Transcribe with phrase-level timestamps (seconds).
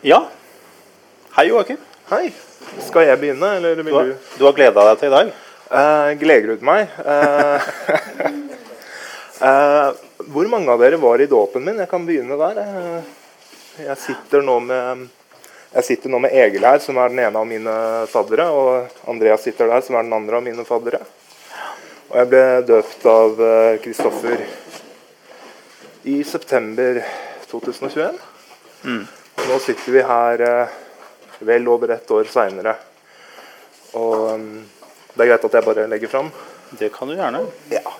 [0.00, 0.28] Ja.
[1.30, 1.76] Hei, Joakim.
[2.06, 2.28] Hei.
[2.86, 4.28] Skal jeg begynne, eller vil Du har, du?
[4.38, 5.32] du har gleda deg til i dag?
[5.72, 6.92] Uh, Gledgrud meg.
[7.02, 7.66] Uh,
[9.42, 9.90] uh,
[10.30, 11.82] hvor mange av dere var i dåpen min?
[11.82, 12.62] Jeg kan begynne der.
[13.88, 15.08] Jeg sitter nå med
[15.74, 17.76] jeg sitter nå med Egil her, som er den ene av mine
[18.14, 18.46] faddere.
[18.54, 21.02] Og Andreas sitter der, som er den andre av mine faddere.
[22.06, 23.46] Og jeg ble døpt av
[23.82, 24.46] Kristoffer
[26.06, 27.02] i september
[27.50, 28.22] 2021.
[28.86, 29.17] Og
[29.48, 30.68] nå sitter vi her eh,
[31.38, 32.74] vel over ett år seinere.
[33.96, 34.48] Og um,
[35.14, 36.28] det er greit at jeg bare legger fram.
[36.78, 37.40] Det kan du gjerne.
[37.72, 37.94] Ja.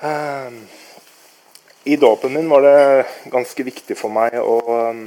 [0.00, 0.62] Um,
[1.84, 4.56] I dåpen min var det ganske viktig for meg å,
[4.88, 5.04] um,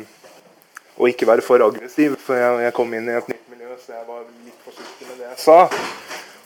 [1.01, 2.19] å ikke være for aggressiv.
[2.21, 5.17] For jeg, jeg kom inn i et nytt miljø, så jeg var litt forsiktig med
[5.17, 5.59] det jeg sa.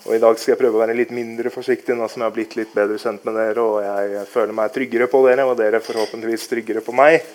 [0.06, 2.36] Og i dag skal jeg prøve å være litt mindre forsiktig nå som jeg har
[2.38, 5.82] blitt litt bedre kjent med dere, og jeg føler meg tryggere på dere, og dere
[5.84, 7.26] forhåpentligvis tryggere på meg.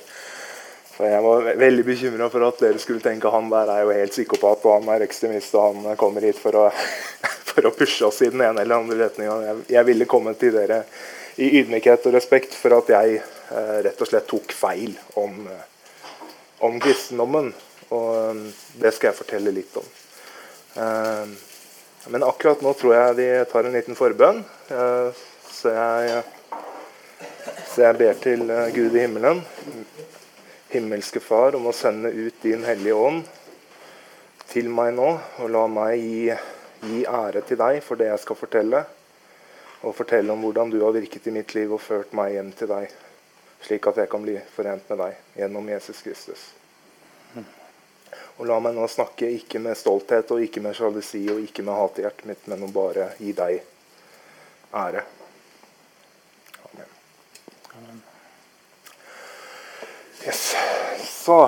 [1.00, 3.92] For jeg var ve- veldig bekymra for at dere skulle tenke han der er jo
[3.96, 6.66] helt psykopat, og han er ekstremist, og han kommer hit for å,
[7.50, 9.38] for å pushe oss i den ene eller andre retninga.
[9.46, 10.82] Jeg, jeg ville komme til dere
[11.40, 14.92] i ydmykhet og respekt for at jeg eh, rett og slett tok feil
[15.22, 16.18] om, eh,
[16.68, 17.48] om kristendommen.
[17.96, 18.42] Og eh,
[18.82, 19.88] det skal jeg fortelle litt om.
[20.84, 21.32] Eh,
[22.12, 24.44] men akkurat nå tror jeg vi tar en liten forbønn.
[24.68, 26.20] Eh, så, jeg,
[27.72, 29.40] så jeg ber til eh, Gud i himmelen,
[30.70, 33.26] himmelske Far, om å sende ut din Hellige Ånd
[34.50, 35.10] til meg nå,
[35.42, 36.36] og la meg gi,
[36.86, 38.84] gi ære til deg for det jeg skal fortelle,
[39.80, 42.70] og fortelle om hvordan du har virket i mitt liv og ført meg hjem til
[42.70, 42.90] deg,
[43.66, 46.48] slik at jeg kan bli forent med deg gjennom Jesus Kristus.
[48.40, 51.76] Og la meg nå snakke ikke med stolthet og ikke med sjalusi og ikke med
[51.76, 53.60] hat i hjertet mitt, men å bare gi deg
[54.80, 55.04] ære.
[56.70, 58.08] Amen.
[60.26, 60.54] Yes.
[61.06, 61.40] Så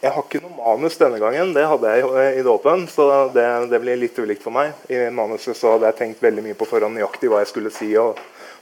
[0.00, 1.52] jeg har ikke noe manus denne gangen.
[1.56, 4.76] Det hadde jeg i dåpen, så det, det blir litt ulikt for meg.
[4.86, 7.92] I manuset så hadde jeg tenkt veldig mye på forhånd nøyaktig hva jeg skulle si.
[7.98, 8.18] og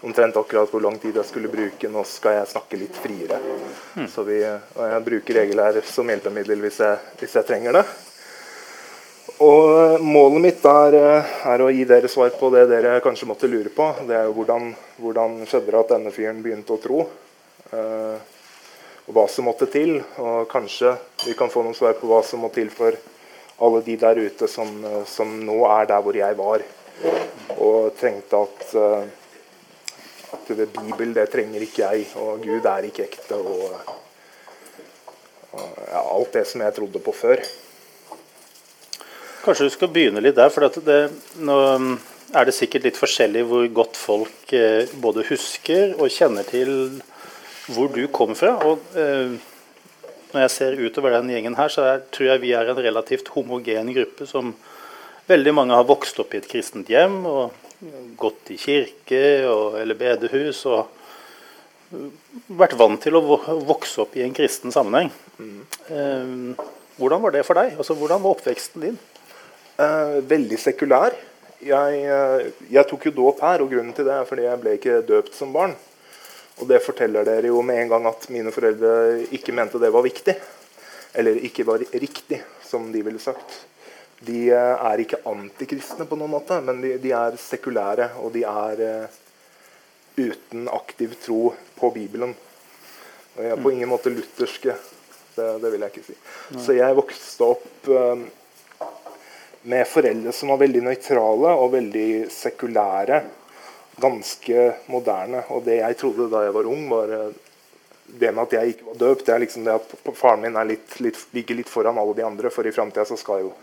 [0.07, 1.89] omtrent akkurat hvor lang tid jeg skulle bruke.
[1.91, 3.39] Nå skal jeg snakke litt friere.
[4.13, 7.87] Så vi, og jeg bruker regel her som hjelpemiddel hvis jeg, hvis jeg trenger det.
[9.43, 10.95] Og målet mitt er,
[11.45, 13.91] er å gi dere svar på det dere kanskje måtte lure på.
[14.09, 14.71] Det er jo hvordan,
[15.03, 17.03] hvordan skjedde det at denne fyren begynte å tro?
[17.75, 18.36] Eh,
[19.07, 19.99] og hva som måtte til.
[20.23, 22.97] Og kanskje vi kan få noen svar på hva som må til for
[23.63, 26.65] alle de der ute som, eh, som nå er der hvor jeg var.
[27.57, 29.15] Og trengte at eh,
[30.33, 33.39] at det Bibel, det trenger ikke jeg, og Gud er ikke ekte.
[33.39, 33.95] Og,
[35.57, 37.43] og ja, alt det som jeg trodde på før.
[39.45, 40.51] Kanskje du skal begynne litt der.
[40.51, 41.01] for det,
[41.39, 41.59] nå
[42.35, 46.99] er det sikkert litt forskjellig hvor godt folk eh, både husker og kjenner til
[47.73, 48.55] hvor du kom fra.
[48.67, 49.37] Og eh,
[50.33, 53.31] når jeg ser utover den gjengen her, så er, tror jeg vi er en relativt
[53.35, 54.55] homogen gruppe som
[55.27, 57.63] veldig mange har vokst opp i et kristent hjem og
[58.17, 60.93] gått i kirke og, eller bedehus og
[62.59, 63.23] vært vant til å
[63.67, 65.13] vokse opp i en kristen sammenheng.
[65.39, 66.65] Eh,
[66.97, 67.77] hvordan var det for deg?
[67.77, 68.99] Altså, hvordan var oppveksten din?
[69.77, 71.17] Eh, veldig sekulær.
[71.61, 74.77] Jeg, eh, jeg tok jo dåp her, og grunnen til det er fordi jeg ble
[74.79, 75.77] ikke døpt som barn.
[76.57, 80.07] Og det forteller dere jo med en gang at mine foreldre ikke mente det var
[80.07, 80.37] viktig.
[81.17, 83.59] Eller ikke var riktig, som de ville sagt.
[84.25, 88.45] De eh, er ikke antikristne på noen måte, men de, de er sekulære, og de
[88.49, 89.17] er eh,
[90.17, 91.41] uten aktiv tro
[91.77, 92.33] på Bibelen.
[93.37, 94.77] Og jeg er på ingen måte lutherske.
[95.37, 96.17] Det, det vil jeg ikke si.
[96.65, 98.25] Så jeg vokste opp eh,
[99.69, 103.21] med foreldre som var veldig nøytrale og veldig sekulære.
[104.01, 105.43] Ganske moderne.
[105.55, 107.37] Og det jeg trodde da jeg var ung, var eh,
[108.07, 109.25] det med at jeg ikke var døpt.
[109.27, 112.27] Det er liksom det at faren min er litt, litt, ligger litt foran alle de
[112.27, 113.55] andre, for i framtida så skal jo,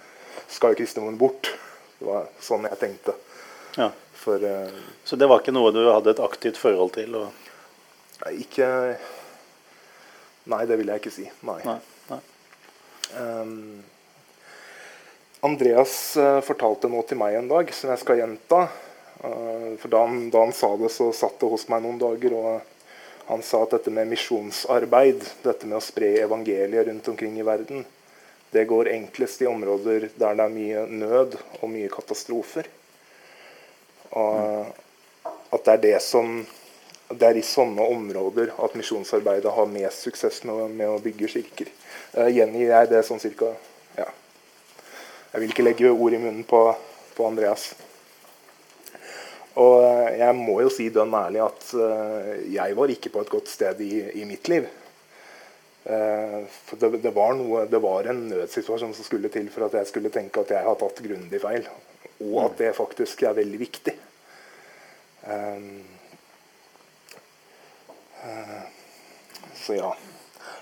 [0.48, 1.54] skal jo kristendommen bort.
[2.00, 3.16] Det var sånn jeg tenkte.
[3.78, 3.92] Ja.
[4.24, 7.16] For uh, Så det var ikke noe du hadde et aktivt forhold til?
[7.20, 7.50] Og,
[8.32, 8.68] ikke
[10.52, 11.24] Nei, det vil jeg ikke si.
[11.48, 11.62] Nei.
[11.64, 11.78] nei,
[12.10, 12.20] nei.
[13.16, 13.84] Um,
[15.44, 18.66] Andreas uh, fortalte noe til meg en dag som jeg skal gjenta.
[19.24, 22.36] Eh, for da han, da han sa det, så satt det hos meg noen dager.
[22.38, 27.48] Og han sa at dette med misjonsarbeid, dette med å spre evangeliet rundt omkring i
[27.48, 27.86] verden,
[28.54, 32.68] det går enklest i områder der det er mye nød og mye katastrofer.
[34.14, 34.68] Og
[35.54, 36.44] at det er det som
[37.14, 41.70] det er i sånne områder at misjonsarbeidet har mest suksess med, med å bygge kirker.
[42.14, 43.52] Uh, gjengir jeg det sånn cirka
[43.98, 44.08] ja.
[45.34, 46.62] Jeg vil ikke legge ord i munnen på,
[47.18, 47.72] på Andreas.
[49.62, 53.34] Og eh, jeg må jo si dønn ærlig at eh, jeg var ikke på et
[53.34, 53.92] godt sted i,
[54.22, 54.66] i mitt liv.
[55.84, 59.78] Eh, for det, det, var noe, det var en nødsituasjon som skulle til for at
[59.78, 61.70] jeg skulle tenke at jeg har tatt grundig feil.
[62.24, 63.94] Og at det faktisk er veldig viktig.
[69.60, 69.94] Så ja.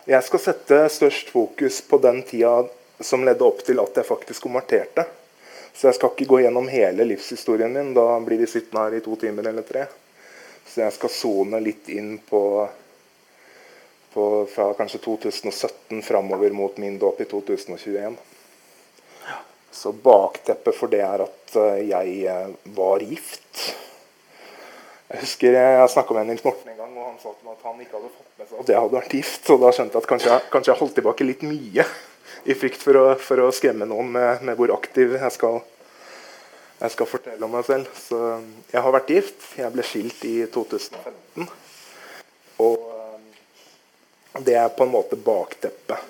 [0.09, 2.53] Jeg skal sette størst fokus på den tida
[3.01, 5.05] som ledde opp til at jeg faktisk konverterte.
[5.73, 7.93] Så jeg skal ikke gå gjennom hele livshistorien min.
[7.95, 9.85] Da blir vi sittende her i to timer eller tre.
[10.67, 12.41] Så jeg skal sone litt inn på,
[14.13, 18.19] på fra kanskje 2017 framover mot min dåp i 2021.
[19.71, 23.63] Så bakteppet for det er at eh, jeg eh, var gift.
[25.11, 27.65] Jeg husker jeg snakka med Nils Morten en gang, og han sa til meg at
[27.67, 29.51] han ikke hadde fått med seg at jeg hadde vært gift.
[29.51, 31.87] Og da skjønte jeg at kanskje jeg, kanskje jeg holdt tilbake litt mye
[32.43, 35.59] i frykt for å, for å skremme noen med, med, hvor aktiv jeg skal,
[36.81, 37.91] jeg skal fortelle om meg selv.
[37.97, 38.21] Så
[38.71, 39.43] jeg har vært gift.
[39.59, 41.51] Jeg ble skilt i 2015.
[42.65, 46.09] Og eh, det er på en måte bakteppet.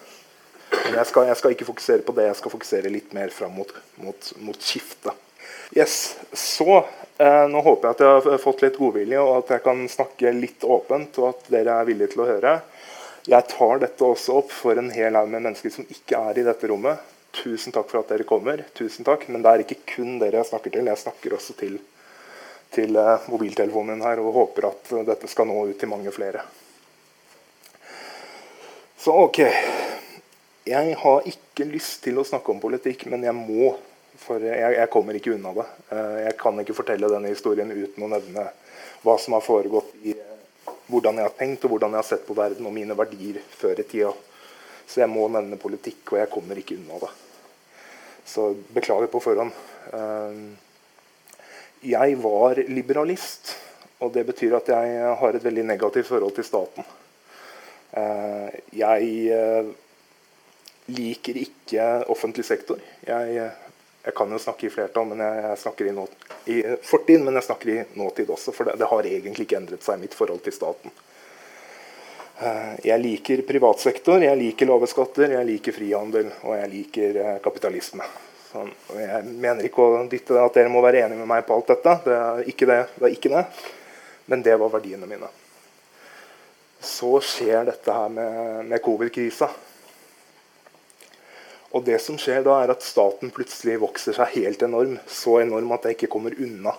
[0.71, 3.53] Men jeg skal, jeg skal, ikke fokusere på det, jeg skal fokusere litt mer fram
[3.59, 5.27] mot, mot, mot skiftet.
[5.75, 6.67] Yes, Så
[7.17, 10.33] eh, nå håper jeg at jeg har fått litt godvilje, og at jeg kan snakke
[10.35, 12.57] litt åpent, og at dere er villige til å høre.
[13.29, 16.45] Jeg tar dette også opp for en hel haug med mennesker som ikke er i
[16.47, 17.01] dette rommet.
[17.35, 18.63] Tusen takk for at dere kommer.
[18.73, 20.85] tusen takk, Men det er ikke kun dere jeg snakker til.
[20.85, 21.77] Jeg snakker også til,
[22.71, 26.41] til eh, mobiltelefonen min her og håper at dette skal nå ut til mange flere.
[28.97, 29.39] Så OK.
[30.65, 33.75] Jeg har ikke lyst til å snakke om politikk, men jeg må
[34.21, 35.67] for jeg, jeg, kommer ikke unna det.
[35.93, 38.49] Eh, jeg kan ikke fortelle denne historien uten å nevne
[39.01, 40.30] hva som har foregått i eh,
[40.91, 43.79] hvordan jeg har tenkt og hvordan jeg har sett på verden og mine verdier før
[43.79, 44.11] i tida.
[44.87, 47.11] Så jeg må nevne politikk, og jeg kommer ikke unna det.
[48.27, 49.53] Så beklager på forhånd.
[49.95, 50.41] Eh,
[51.91, 53.55] jeg var liberalist,
[54.03, 56.85] og det betyr at jeg har et veldig negativt forhold til staten.
[58.71, 59.07] Jeg
[60.87, 62.79] liker ikke offentlig sektor.
[63.07, 63.49] Jeg
[64.03, 66.07] jeg kan jo snakke i flertall, men jeg, snakker i, nå,
[66.49, 68.53] i, fortid, men jeg snakker i nåtid også.
[68.55, 70.93] For det, det, har egentlig ikke endret seg, mitt forhold til staten.
[72.41, 77.35] Uh, jeg liker privatsektor, jeg liker lave skatter, jeg liker frihandel og jeg liker uh,
[77.45, 78.07] kapitalisme.
[78.47, 81.69] Sånn, jeg mener ikke å dytte at dere må være enige med meg på alt
[81.69, 81.93] dette.
[82.07, 82.79] Det er ikke det.
[82.95, 83.45] det, er ikke det.
[84.33, 85.29] Men det var verdiene mine.
[86.81, 89.51] Så skjer dette her med, med covid-krisa.
[91.71, 94.97] Og det som skjer da, er at staten plutselig vokser seg helt enorm.
[95.07, 96.73] Så enorm at jeg ikke kommer unna.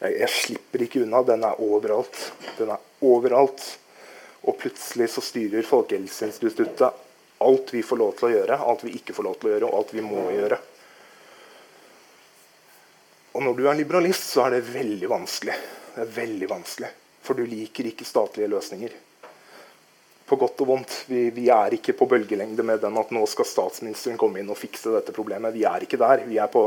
[0.00, 1.22] Jeg, jeg slipper ikke unna.
[1.26, 2.18] Den er overalt.
[2.58, 3.62] Den er overalt.
[4.42, 7.04] Og plutselig så styrer Folkehelseinstituttet
[7.38, 9.66] alt vi får lov til å gjøre, alt vi ikke får lov til å gjøre,
[9.68, 10.58] og alt vi må gjøre.
[13.38, 15.54] Og når du er liberalist, så er det veldig vanskelig.
[15.94, 16.90] Det er veldig vanskelig.
[17.22, 18.96] For du liker ikke statlige løsninger
[20.28, 20.94] på godt og vondt.
[21.08, 24.58] Vi, vi, er ikke på bølgelengde med den at nå skal statsministeren komme inn og
[24.60, 25.54] fikse dette problemet.
[25.56, 26.24] Vi er ikke der.
[26.28, 26.62] Vi er på,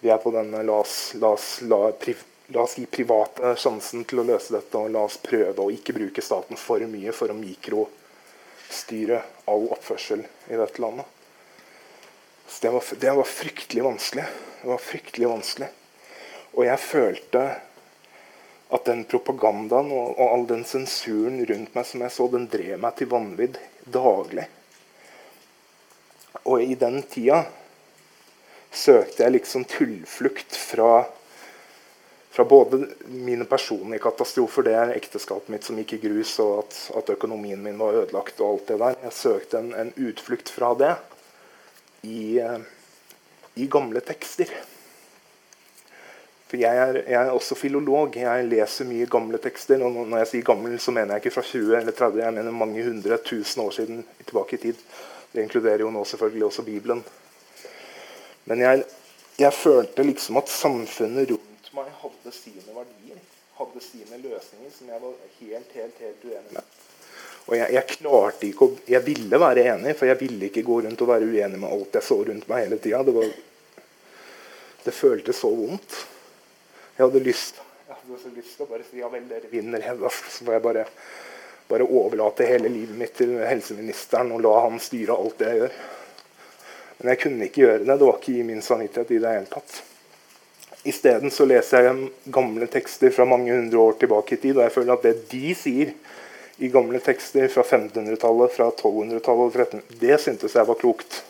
[0.00, 2.24] vi er på den la oss, la, oss, la, priv,
[2.54, 5.96] la oss, gi private sjansen til å løse dette, og la oss prøve å ikke
[5.98, 9.22] bruke staten for mye for å mikrostyre
[9.52, 11.16] all oppførsel i dette landet.
[12.48, 14.24] Så det var, det var fryktelig vanskelig.
[14.62, 15.68] Det var fryktelig vanskelig.
[16.56, 17.42] Og jeg følte
[18.68, 22.76] at den propagandaen og, og, all den sensuren rundt meg som jeg så, den drev
[22.82, 23.56] meg til vanvidd
[23.88, 24.44] daglig.
[26.44, 27.42] Og i den tida
[28.68, 31.06] søkte jeg liksom tullflukt fra,
[32.30, 36.80] fra både mine personlige katastrofer, det er ekteskapet mitt som gikk i grus, og at,
[37.00, 38.98] at, økonomien min var ødelagt og alt det der.
[39.08, 40.94] Jeg søkte en, en utflukt fra det
[42.04, 42.60] i, eh,
[43.56, 44.52] i gamle tekster.
[46.48, 48.16] For jeg er, jeg er, også filolog.
[48.16, 49.82] Jeg leser mye gamle tekster.
[49.84, 52.56] Og når jeg sier gammel, så mener jeg ikke fra 20 eller 30, jeg mener
[52.56, 54.80] mange hundre tusen år siden tilbake i tid.
[55.32, 57.04] Det inkluderer jo nå selvfølgelig også Bibelen.
[58.48, 58.84] Men jeg,
[59.38, 63.20] jeg følte liksom at samfunnet rundt meg hadde sine verdier.
[63.58, 66.76] Hadde sine løsninger som jeg var helt, helt, helt uenig med.
[67.48, 70.82] Og jeg, jeg, klarte ikke å Jeg ville være enig, for jeg ville ikke gå
[70.84, 73.04] rundt og være uenig med alt jeg så rundt meg hele tida.
[73.04, 73.28] Det,
[74.84, 75.96] det føltes så vondt.
[76.98, 77.60] Jeg hadde lyst,
[77.94, 79.84] til å bare si ja vel, dere vinner.
[80.10, 80.82] Så får jeg bare,
[81.70, 85.78] bare overlate hele livet mitt til helseministeren og la han styre alt det jeg gjør.
[86.98, 87.92] Men jeg kunne ikke gjøre det.
[87.92, 89.78] Det var ikke i min samvittighet i det hele tatt.
[90.90, 94.74] Isteden så leser jeg gamle tekster fra mange hundre år tilbake i tid, og jeg
[94.80, 95.94] føler at det de sier
[96.58, 101.22] i gamle tekster fra 1500-tallet, fra 1200-tallet og 1300 det syntes jeg var klokt.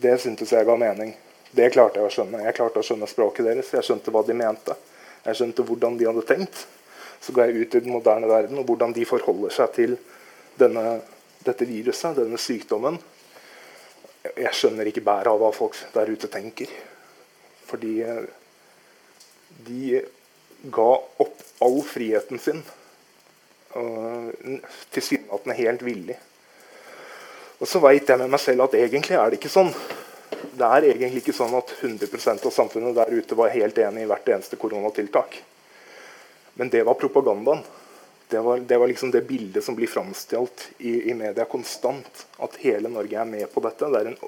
[0.00, 1.12] Det syntes jeg ga mening.
[1.50, 2.42] Det klarte jeg å skjønne.
[2.46, 3.72] Jeg klarte å skjønne språket deres.
[3.74, 4.76] Jeg skjønte hva de mente.
[5.24, 6.66] Jeg skjønte hvordan de hadde tenkt.
[7.20, 9.96] Så ga jeg ut i den moderne verden, og hvordan de forholder seg til
[10.60, 11.00] denne
[11.40, 12.98] dette viruset, denne sykdommen
[14.20, 16.68] Jeg skjønner ikke bæret av hva folk der ute tenker.
[17.70, 18.26] Fordi eh,
[19.64, 20.02] de
[20.68, 20.90] ga
[21.24, 22.60] opp all friheten sin.
[24.92, 26.18] Tilsynelatende helt villig.
[27.60, 29.72] Og så veit jeg med meg selv at egentlig er det ikke sånn.
[30.40, 34.10] Det er egentlig ikke sånn at 100% av samfunnet der ute var helt enig i
[34.10, 35.36] hvert eneste koronatiltak.
[36.60, 37.62] Men det var propagandaen.
[38.30, 42.26] Det var, det var liksom det bildet som blir framstilt i, i, media konstant.
[42.38, 43.88] At hele Norge er med på dette.
[43.90, 44.20] Det er en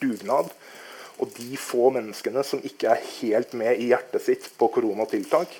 [0.00, 0.52] dugnad.
[1.20, 5.52] Og de få menneskene som ikke er helt med i hjertet sitt på koronatiltak,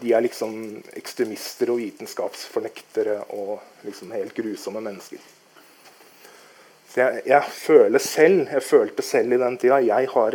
[0.00, 0.56] de er liksom
[0.98, 5.20] ekstremister og vitenskapsfornektere og liksom helt grusomme mennesker.
[6.96, 10.34] Så jeg, jeg, føler selv, jeg følte selv i den tida jeg har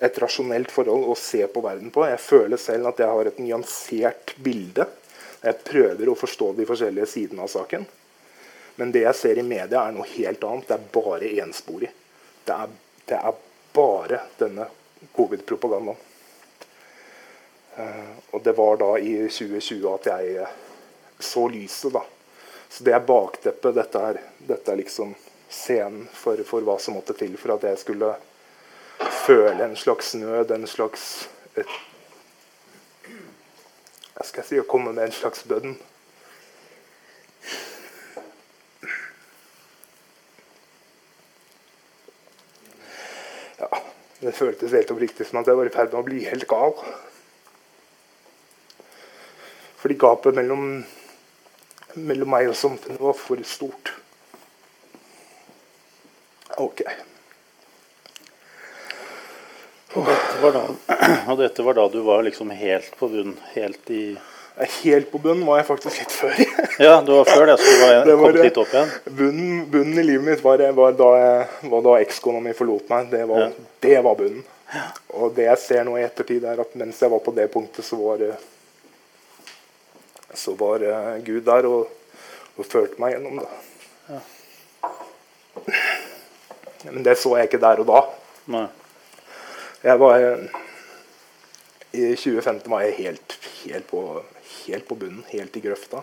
[0.00, 2.06] et rasjonelt forhold å se på verden på.
[2.08, 4.86] Jeg føler selv at jeg har et nyansert bilde.
[5.42, 7.84] Jeg prøver å forstå de forskjellige sidene av saken.
[8.80, 10.70] Men det jeg ser i media, er noe helt annet.
[10.70, 11.92] Det er bare ensporig.
[12.48, 12.72] Det er,
[13.12, 13.44] det er
[13.76, 14.70] bare denne
[15.12, 16.00] covid-propagandaen.
[17.76, 20.58] Uh, og det var da i 2020 at jeg uh,
[21.20, 22.06] så lyset, da.
[22.72, 23.76] Så det er bakteppet.
[23.76, 25.12] Dette er, dette er liksom
[25.54, 28.14] scenen for, for, hva som måtte til for at jeg skulle
[29.24, 31.80] føle en slags nød, en slags et,
[34.14, 34.60] Hva skal jeg si?
[34.62, 35.74] Å komme med en slags bønn.
[43.58, 43.70] Ja,
[44.20, 46.78] det føltes helt oppriktig som at jeg var i ferd med å bli helt gal.
[49.82, 50.78] Fordi gapet mellom,
[51.98, 53.96] mellom meg og samfunnet var for stort.
[56.56, 56.82] Ok.
[59.94, 60.62] Og dette, var da,
[61.30, 63.36] og dette var da du var liksom helt på bunn?
[63.54, 64.04] Helt i
[64.54, 66.34] Helt på bunnen var jeg faktisk litt før.
[66.86, 68.92] ja, du var før det, så du var, det var, kom litt opp igjen?
[69.18, 71.08] Bunnen, bunnen i livet mitt var, var da,
[71.82, 73.08] da ekskona mi forlot meg.
[73.10, 73.64] Det var, ja.
[73.82, 74.44] det var bunnen.
[74.70, 74.84] Ja.
[75.18, 77.82] Og det jeg ser nå i ettertid, er at mens jeg var på det punktet,
[77.86, 78.22] så var,
[80.38, 80.86] så var
[81.26, 81.90] Gud der og,
[82.54, 83.50] og førte meg gjennom det.
[84.12, 84.22] Ja.
[86.90, 88.00] Men det så jeg ikke der og da.
[88.54, 88.66] Nei.
[89.84, 90.22] Jeg var
[91.94, 94.00] I 2015 var jeg helt, helt, på,
[94.64, 96.02] helt på, bunnen, helt i grøfta.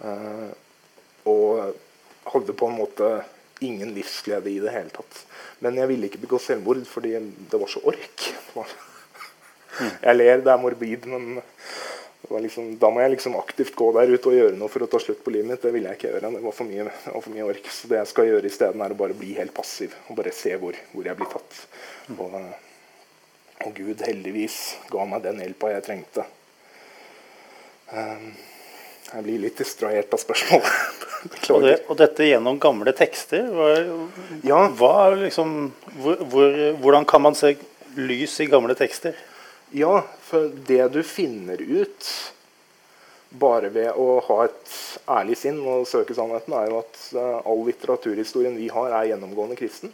[0.00, 0.50] Uh,
[1.28, 1.76] og
[2.32, 3.10] hadde på en måte
[3.60, 5.24] ingen livsglede i det hele tatt.
[5.60, 8.30] Men jeg ville ikke begå selvmord fordi det var så ork.
[9.80, 9.90] Mm.
[10.02, 11.36] Jeg ler, det er morbid, men
[12.38, 15.00] liksom, da må jeg liksom aktivt gå der ute og gjøre noe for å ta
[15.02, 15.62] slutt på livet mitt.
[15.62, 16.30] Det ville jeg ikke gjøre.
[16.36, 17.70] Det var for mye, var for mye ork.
[17.74, 20.52] Så det jeg skal gjøre isteden, er å bare bli helt passiv og bare se
[20.60, 21.62] hvor, hvor jeg blir tatt.
[22.16, 24.60] Og, og, Gud heldigvis
[24.92, 26.26] ga meg den hjelpa jeg trengte.
[27.90, 28.30] Um,
[29.10, 31.02] jeg blir litt distrahert av spørsmålet.
[31.56, 33.50] og, det, og, dette gjennom gamle tekster?
[33.50, 33.72] Hva,
[34.46, 34.60] ja.
[34.78, 37.56] hva liksom, hvor, hvor, hvordan kan man se
[37.98, 39.18] lys i gamle tekster?
[39.72, 42.06] Ja, for det du finner ut
[43.30, 44.72] bare ved å ha et
[45.06, 49.54] ærlig sinn og søke sannheten, er jo at eh, all litteraturhistorien vi har, er gjennomgående
[49.60, 49.92] kristen.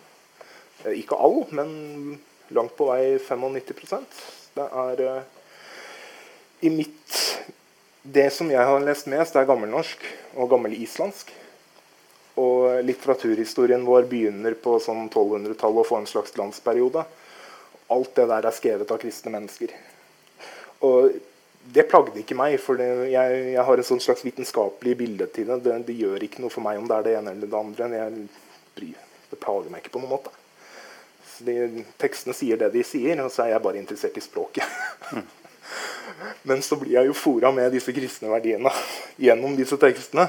[0.84, 2.16] Eh, ikke all, men
[2.56, 4.20] langt på vei 95%
[4.56, 5.22] Det er uh,
[6.62, 7.16] i mitt
[8.06, 11.34] Det som jeg har lest mest, er gammelnorsk og gammelislandsk.
[12.40, 17.04] Og litteraturhistorien vår begynner på sånn 1200-tallet og får en slags glansperiode
[17.92, 19.72] alt det der er skrevet av kristne mennesker.
[20.86, 21.16] Og
[21.74, 25.62] det plagde ikke meg, for det, jeg, jeg, har en slags vitenskapelig bilde til det.
[25.64, 25.78] det.
[25.88, 25.98] det.
[25.98, 27.88] gjør ikke noe for meg om det er det ene eller det andre.
[27.96, 28.92] Jeg,
[29.30, 30.34] det plager meg ikke på noen måte.
[31.46, 34.78] De, tekstene sier det de sier, og så er jeg bare interessert i språket.
[35.10, 35.26] Mm.
[36.48, 38.70] Men så blir jeg jo fora med disse kristne verdiene
[39.26, 40.28] gjennom disse tekstene.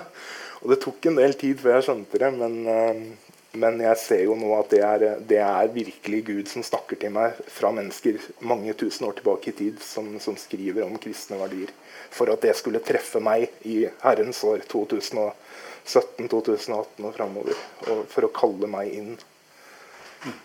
[0.63, 3.26] Og det tok en del tid før jeg skjønte det, men uh,
[3.57, 7.13] men jeg ser jo nå at det er, det er, virkelig Gud som snakker til
[7.15, 11.73] meg fra mennesker mange tusen år tilbake i tid, som, som, skriver om kristne verdier.
[12.13, 17.59] For at det skulle treffe meg i Herrens år 2017, 2018 og framover.
[17.89, 19.11] Og for å kalle meg inn,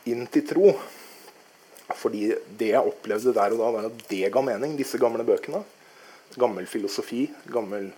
[0.09, 0.75] inn til tro.
[1.93, 5.61] Fordi det jeg opplevde der og da, var at det ga mening, disse gamle bøkene.
[6.41, 7.91] Gammel filosofi, gammel,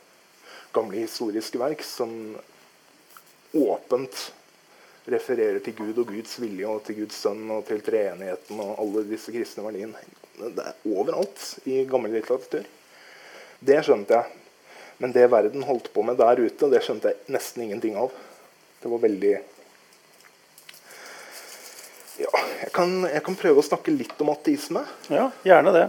[0.75, 2.35] gamle historiske verk som
[3.55, 4.33] åpent
[5.11, 9.05] refererer til Gud og Guds vilje og til Guds sønn og til treenigheten og alle
[9.09, 10.01] disse kristne verdiene.
[10.41, 12.65] Det er overalt i gammel litteratur.
[13.65, 14.41] Det skjønte jeg.
[15.03, 18.15] Men det verden holdt på med der ute, det skjønte jeg nesten ingenting av.
[18.81, 19.35] Det var veldig
[22.15, 22.31] Ja,
[22.61, 24.85] jeg kan, jeg kan prøve å snakke litt om ateisme.
[25.11, 25.89] Ja, gjerne det.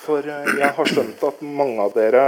[0.00, 2.22] For eh, jeg har skjønt at mange av dere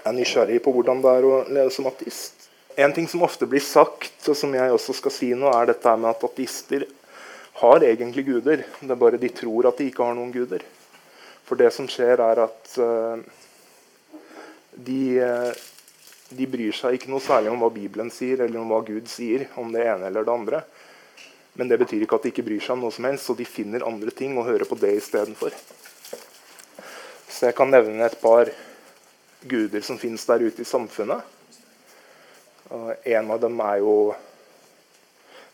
[0.00, 2.39] er nysgjerrig på hvordan det er å leve som ateist
[2.84, 5.94] en ting som ofte blir sagt, og som jeg også skal si nå, er dette
[5.96, 6.86] med at ateister
[7.60, 8.64] har egentlig guder.
[8.80, 10.64] Det er bare de tror at de ikke har noen guder.
[11.48, 13.18] For det som skjer, er at uh,
[14.76, 15.50] de, uh,
[16.30, 19.48] de bryr seg ikke noe særlig om hva Bibelen sier, eller om hva Gud sier
[19.60, 20.62] om det ene eller det andre.
[21.58, 23.48] Men det betyr ikke at de ikke bryr seg om noe som helst, så de
[23.48, 25.56] finner andre ting og hører på det istedenfor.
[27.28, 28.52] Så jeg kan nevne et par
[29.50, 31.39] guder som finnes der ute i samfunnet.
[32.70, 33.94] En av dem er jo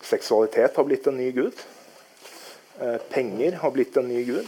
[0.07, 1.57] Seksualitet har blitt en ny gud.
[2.81, 4.47] Eh, penger har blitt en ny gud.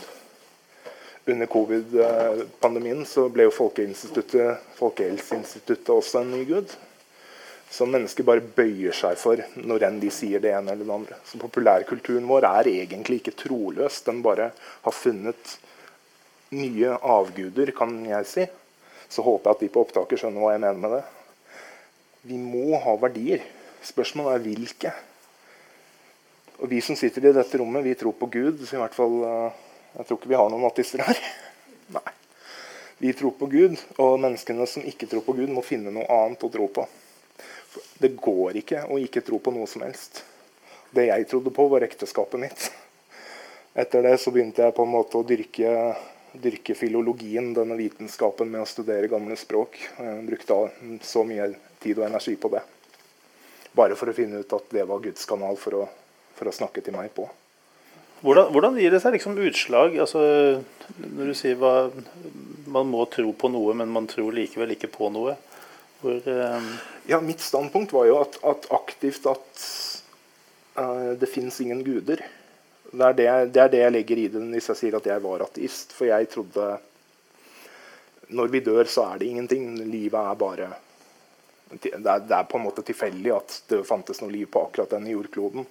[1.25, 6.69] Under covid-pandemien så ble jo Folkehelseinstituttet også en ny gud.
[7.69, 11.17] Som mennesker bare bøyer seg for når enn de sier det ene eller det andre.
[11.29, 14.03] Så Populærkulturen vår er egentlig ikke troløs.
[14.07, 14.53] Den bare
[14.85, 15.59] har funnet
[16.55, 18.47] nye avguder, kan jeg si.
[19.09, 21.05] Så håper jeg at de på opptaket skjønner hva jeg mener med det.
[22.27, 23.45] Vi må ha verdier.
[23.85, 24.93] Spørsmålet er hvilke.
[26.59, 28.65] Og Vi som sitter i dette rommet, vi tror på Gud.
[28.67, 29.53] Så i hvert fall, eh,
[29.99, 31.19] Jeg tror ikke vi har noen ateister her.
[31.97, 32.13] Nei.
[32.99, 36.43] Vi tror på Gud, og menneskene som ikke tror på Gud, må finne noe annet
[36.45, 36.87] å tro på.
[37.71, 40.25] For Det går ikke å ikke tro på noe som helst.
[40.91, 42.71] Det jeg trodde på, var ekteskapet mitt.
[43.75, 45.95] Etter det så begynte jeg på en måte å dyrke
[46.33, 49.79] dyrke filologien, denne vitenskapen med å studere gamle språk.
[49.99, 50.59] Jeg brukte
[51.07, 52.63] så mye tid og energi på det.
[53.79, 55.85] Bare for å finne ut at det var Guds kanal for å,
[56.39, 57.29] for å snakke til meg på.
[58.19, 59.95] Hvordan, hvordan gir det seg liksom utslag?
[60.03, 60.21] Altså,
[60.99, 61.91] når du sier hva,
[62.67, 65.37] man må tro på noe, men man tror likevel ikke på noe.
[66.03, 66.73] Hvor, um...
[67.09, 69.63] Ja, Mitt standpunkt var jo at, at aktivt at
[70.77, 72.21] uh, det fins ingen guder.
[72.89, 75.25] Det er det, det er det, jeg legger i det hvis jeg sier at jeg
[75.25, 75.93] var ateist.
[75.97, 76.69] For jeg trodde
[78.29, 79.75] Når vi dør, så er det ingenting.
[79.89, 80.69] Livet er bare
[81.71, 84.95] Det er, det er på en måte tilfeldig at det fantes noe liv på akkurat
[84.97, 85.67] denne jordkloden.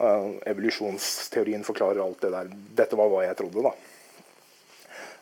[0.00, 2.52] Uh, evolusjonsteorien forklarer alt det der.
[2.78, 3.72] Dette var hva jeg trodde, da.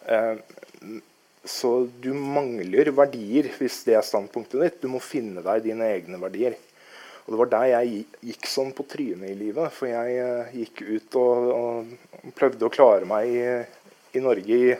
[0.06, 1.00] Uh,
[1.42, 4.78] så du mangler verdier hvis det er standpunktet ditt.
[4.82, 6.54] Du må finne deg dine egne verdier.
[7.28, 9.68] Og Det var der jeg gikk sånn på trynet i livet.
[9.76, 13.42] For jeg uh, gikk ut og, og, prøvde å klare meg i,
[14.16, 14.70] i Norge i,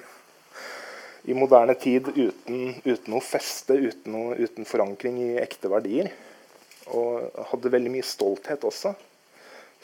[1.29, 6.09] i, moderne tid uten, uten noe feste, uten, noe, uten, forankring i ekte verdier.
[6.97, 8.97] Og hadde veldig mye stolthet også,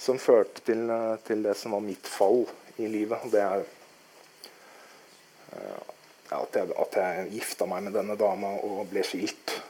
[0.01, 2.47] som førte til, uh, til det som var mitt fall
[2.81, 3.29] i livet.
[3.29, 3.69] Og Det er
[5.53, 5.81] uh,
[6.33, 9.61] at, jeg, at jeg gifta meg med denne dama og ble skilt.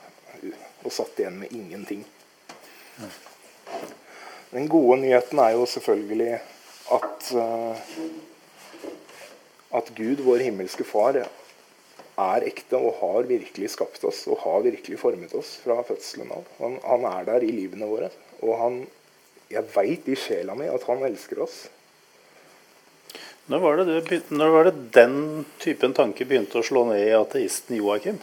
[0.84, 2.06] Og satt igjen med ingenting.
[4.54, 6.36] Den gode nyheten er jo selvfølgelig
[6.94, 7.74] at, uh,
[9.74, 11.18] at Gud, vår himmelske Far,
[12.14, 16.44] er ekte og har virkelig skapt oss og har virkelig formet oss fra fødselen av.
[16.60, 18.12] Han, han er der i livene våre.
[18.46, 18.76] Og han,
[19.50, 21.64] jeg veit i sjela mi at han elsker oss.
[23.50, 25.16] Når var, det, når var det den
[25.60, 28.22] typen tanke begynte å slå ned i ateisten Joakim?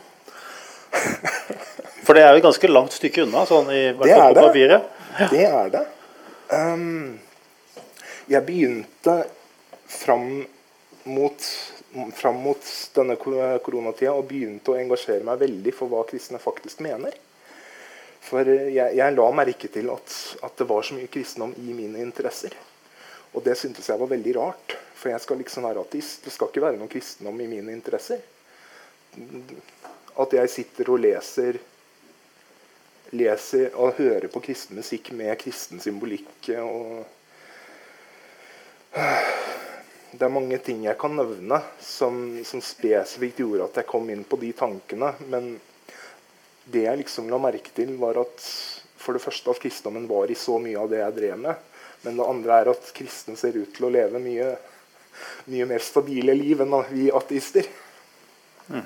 [2.12, 4.88] For det er jo et ganske langt stykke unna, sånn i hvert fall på papiret.
[5.16, 5.28] Ja.
[5.32, 5.82] Det er det.
[6.52, 7.22] Um,
[8.28, 9.14] jeg begynte
[9.88, 10.26] fram
[11.08, 11.48] mot,
[12.20, 17.16] fram mot denne koronatida og begynte å engasjere meg veldig for hva kristne faktisk mener.
[18.28, 22.04] For jeg, jeg la merke til at, at, det var så mye kristendom i mine
[22.04, 22.60] interesser.
[23.32, 24.80] Og det syntes jeg var veldig rart.
[25.00, 26.26] For jeg skal liksom være ateist.
[26.28, 28.20] Det skal ikke være noen kristendom i mine interesser.
[30.20, 31.64] At jeg sitter og leser
[33.12, 36.50] leser og hører på kristen musikk med kristen symbolikk.
[36.60, 37.06] og
[40.12, 44.26] det er mange ting jeg kan nevne som, som, spesifikt gjorde at jeg kom inn
[44.28, 45.14] på de tankene.
[45.32, 45.54] Men
[46.72, 48.48] det jeg liksom la merke til, var at
[49.02, 51.70] for det første at kristendommen var i så mye av det jeg drev med.
[52.04, 54.52] Men det andre er at kristne ser ut til å leve mye,
[55.52, 57.70] mye mer stabile liv enn vi ateister.
[58.68, 58.86] Mm.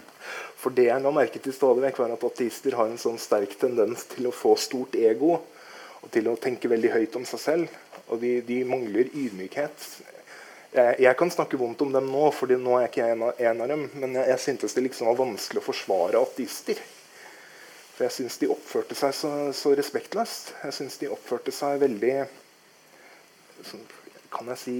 [0.65, 3.51] For det jeg la merke til stadig vekk, var at ateister har en sånn sterk
[3.61, 7.75] tendens til å få stort ego og til å tenke veldig høyt om seg selv.
[8.09, 9.83] Og de, de mangler ydmykhet.
[10.73, 13.43] Jeg, jeg, kan snakke vondt om dem nå, for nå er jeg ikke en av,
[13.51, 13.83] en av dem.
[13.93, 16.81] Men jeg, jeg syntes det liksom var vanskelig å forsvare ateister.
[17.95, 20.49] For jeg syns de oppførte seg så, så respektløst.
[20.65, 22.15] Jeg syns de oppførte seg veldig
[23.69, 23.85] sånn,
[24.33, 24.79] Kan jeg si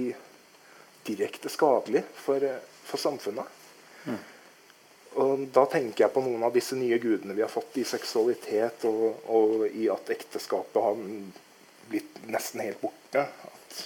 [1.06, 2.42] direkte skadelig for,
[2.90, 3.55] for samfunnet.
[5.56, 9.28] Da tenker jeg på noen av disse nye gudene vi har fått i seksualitet, og,
[9.32, 10.98] og, i at ekteskapet har
[11.88, 13.22] blitt nesten helt borte.
[13.24, 13.78] At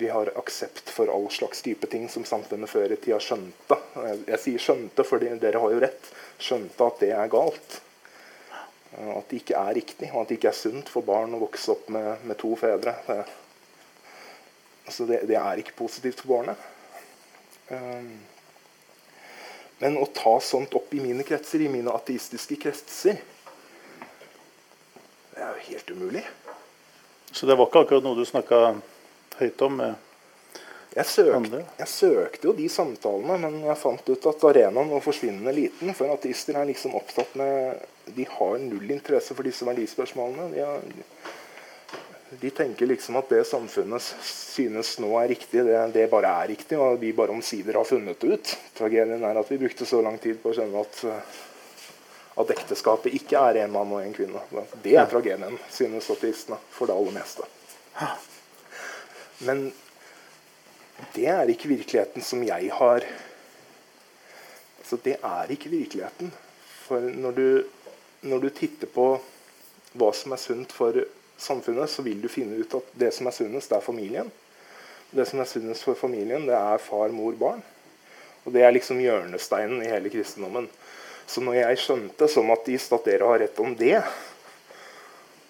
[0.00, 3.76] vi har aksept for all slags type ting som samfunnet før i tida skjønte.
[3.96, 6.08] Jeg, jeg sier skjønte, for dere har jo rett.
[6.40, 7.76] Skjønte at det er galt.
[8.96, 11.74] At det ikke er riktig, og at det ikke er sunt for barn å vokse
[11.74, 12.94] opp med, med to fedre.
[13.08, 13.18] Det,
[14.86, 16.64] altså det, det, er ikke positivt for barnet.
[17.68, 18.16] Um,
[19.82, 23.20] men å ta sånt opp i mine kretser, i mine ateistiske kretser,
[25.34, 26.24] det er jo helt umulig.
[27.30, 28.60] Så det var ikke akkurat noe du snakka
[29.36, 29.80] høyt om?
[29.82, 29.94] med
[30.96, 35.52] jeg, søk, jeg, søkte jo de samtalene, men jeg fant ut at arenaen var forsvinnende
[35.52, 35.92] liten.
[35.92, 37.82] For ateister er liksom opptatt med
[38.16, 40.46] De har null interesse for disse verdispørsmålene.
[40.54, 40.80] De, har,
[42.30, 46.78] de tenker liksom at det samfunnet synes nå er riktig, det, det, bare er riktig.
[46.78, 48.54] Og vi bare omsider har funnet det ut.
[48.78, 51.02] Tragedien er at vi brukte så lang tid på å skjønne at,
[52.42, 54.42] at ekteskapet ikke er en mann og en kvinne.
[54.82, 57.46] Det er tragedien, synes ateistene, for det aller meste.
[59.46, 59.68] Men
[61.14, 63.06] det er ikke virkeligheten som jeg har
[64.86, 66.28] Altså, det er ikke virkeligheten.
[66.86, 67.46] For når du,
[68.30, 69.06] når du titter på
[69.98, 70.94] hva som er sunt for
[71.38, 74.30] samfunnet, så vil du finne ut at det som er sunnest, det er familien.
[75.10, 77.62] Det som er sunnest for familien, det er far, mor, barn.
[78.46, 80.68] Og det er liksom hjørnesteinen i hele kristendommen.
[81.26, 83.98] Så når jeg skjønte som ateist at dere har rett om det,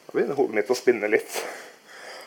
[0.07, 1.41] da begynner hodet mitt å spinne litt.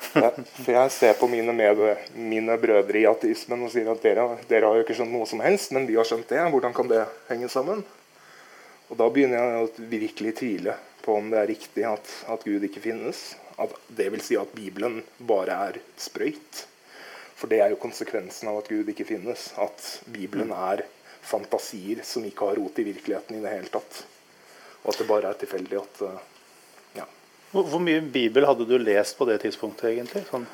[0.09, 1.81] For jeg ser på mine, med,
[2.17, 5.41] mine brødre i ateismen og sier at dere, dere, har jo ikke skjønt noe som
[5.43, 6.41] helst, men vi har skjønt det.
[6.53, 7.83] Hvordan kan det henge sammen?
[8.89, 12.65] Og da begynner jeg å virkelig tvile på om det er riktig at, at Gud
[12.65, 13.31] ikke finnes.
[13.59, 16.63] At, det vil si at Bibelen bare er sprøyt.
[17.39, 19.49] For det er jo konsekvensen av at Gud ikke finnes.
[19.59, 20.85] At Bibelen er
[21.21, 24.03] fantasier som ikke har rot i virkeligheten i det hele tatt.
[24.83, 26.03] Og at det bare er tilfeldig at
[27.51, 30.21] hvor, hvor, mye Bibel hadde du lest på det tidspunktet, egentlig?
[30.29, 30.45] Sånn.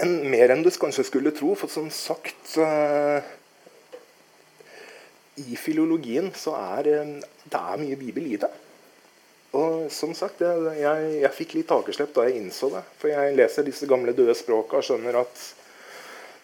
[0.00, 1.52] En, mer enn du kanskje skulle tro.
[1.58, 3.20] For som sagt uh,
[5.44, 7.12] I filologien så er uh,
[7.44, 8.50] det er mye Bibel i det.
[9.56, 12.82] Og som sagt, jeg, jeg, jeg fikk litt hakeslepp da jeg innså det.
[13.00, 15.46] For jeg leser disse gamle døde språka og skjønner at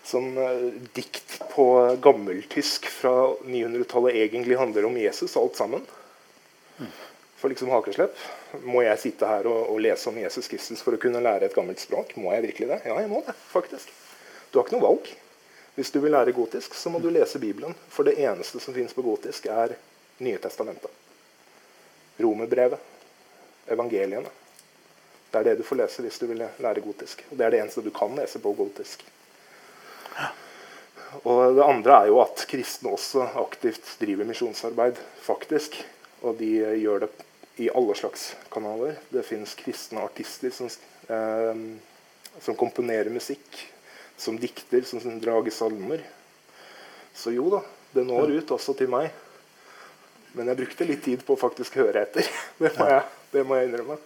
[0.04, 1.66] som uh, dikt på
[2.04, 3.14] gammeltysk fra
[3.48, 5.84] 900-tallet egentlig handler om Jesus, alt sammen.
[6.80, 6.92] Mm
[7.44, 8.16] for liksom hakeslepp.
[8.64, 11.56] Må jeg sitte her og, og, lese om Jesus Kristus for å kunne lære et
[11.56, 12.14] gammelt språk?
[12.16, 12.78] Må jeg virkelig det?
[12.88, 13.90] Ja, jeg må det, faktisk.
[14.48, 15.10] Du har ikke noe valg.
[15.76, 17.76] Hvis du vil lære gotisk, så må du lese Bibelen.
[17.92, 19.76] For det eneste som fins på gotisk, er
[20.24, 20.88] Nye testamentet.
[22.22, 22.80] Romerbrevet.
[23.72, 24.30] Evangeliene.
[25.30, 27.24] Det er det du får lese hvis du vil lære gotisk.
[27.30, 29.02] Og det er det eneste du kan lese på gotisk.
[31.22, 35.76] Og det andre er jo at kristne også aktivt driver misjonsarbeid, faktisk.
[36.22, 36.50] Og de
[36.80, 37.10] gjør det
[37.62, 38.98] i alle slags kanaler.
[39.08, 40.70] Det fins kristne artister som,
[41.08, 41.60] eh,
[42.40, 43.60] som, komponerer musikk,
[44.16, 46.02] som dikter, som, som drager salmer.
[47.14, 47.62] Så jo da,
[47.94, 49.12] det når ut også til meg.
[50.34, 52.26] Men jeg brukte litt tid på å faktisk høre etter.
[52.58, 53.98] Det må jeg, det må jeg innrømme.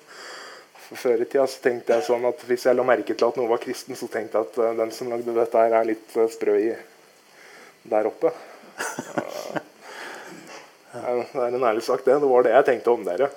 [0.89, 3.37] For Før i tida så tenkte jeg sånn at hvis jeg la merke til at
[3.37, 6.15] noe var kristen, så tenkte jeg at uh, den som lagde dette, her er litt
[6.17, 6.71] uh, sprø i
[7.89, 8.33] der oppe.
[10.89, 12.17] Det er en ærlig sak, det.
[12.21, 13.29] Det var det jeg tenkte om dere.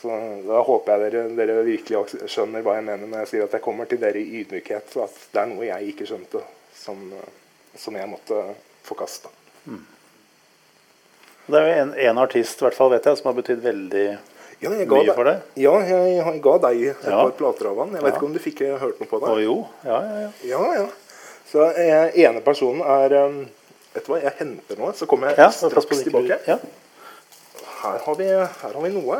[0.00, 0.16] Så
[0.48, 3.64] Da håper jeg dere, dere, virkelig skjønner hva jeg mener når jeg sier at jeg
[3.64, 4.90] kommer til dere i ydmykhet.
[4.92, 6.42] Så at det er noe jeg ikke skjønte,
[6.74, 7.04] som,
[7.78, 8.42] som jeg måtte
[8.86, 9.30] forkaste.
[9.68, 9.84] Mm.
[11.50, 14.06] Det er jo en, en artist hvert fall, vet jeg, som har betydd veldig
[14.60, 15.44] ja, mye for deg?
[15.60, 17.20] Ja, jeg, jeg ga deg et ja.
[17.22, 17.94] par plater av han.
[17.96, 19.30] Jeg vet ikke om du fikk hørt noe på det?
[19.32, 19.54] Å jo,
[19.86, 20.32] ja, ja, ja.
[20.50, 20.88] ja, ja.
[21.50, 23.40] Så eh, ene personen er um,
[23.90, 26.36] Vet du hva, jeg henter noe, så kommer jeg straks tilbake.
[26.46, 26.60] Ja.
[27.80, 29.16] Her, har vi, her, har vi, noe.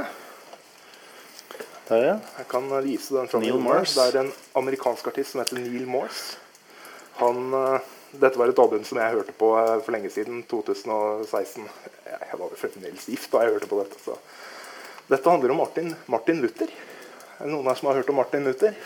[1.88, 2.12] Der, ja.
[2.36, 3.96] Jeg kan vise den fra Neil Morse.
[3.98, 6.38] Det er en amerikansk artist som heter Neil Morse.
[7.18, 10.44] Han, uh, dette var et album som jeg hørte på for lenge siden.
[10.52, 11.66] 2016.
[12.06, 13.98] Jeg, jeg var fremdeles gift da jeg hørte på dette.
[14.04, 14.14] Så.
[15.10, 16.68] Dette handler om Martin, Martin Luther.
[17.38, 18.74] Er det noen her som har hørt om Martin Luther?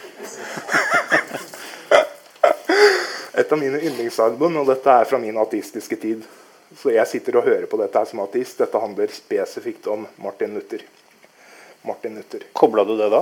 [3.34, 6.24] et av mine yndlingsalbum, og dette er fra min ateistiske tid.
[6.80, 8.56] Så jeg sitter og hører på dette her som ateist.
[8.62, 10.80] Dette handler spesifikt om Martin Luther.
[11.84, 12.48] Martin Luther.
[12.56, 13.20] Kobla du det da?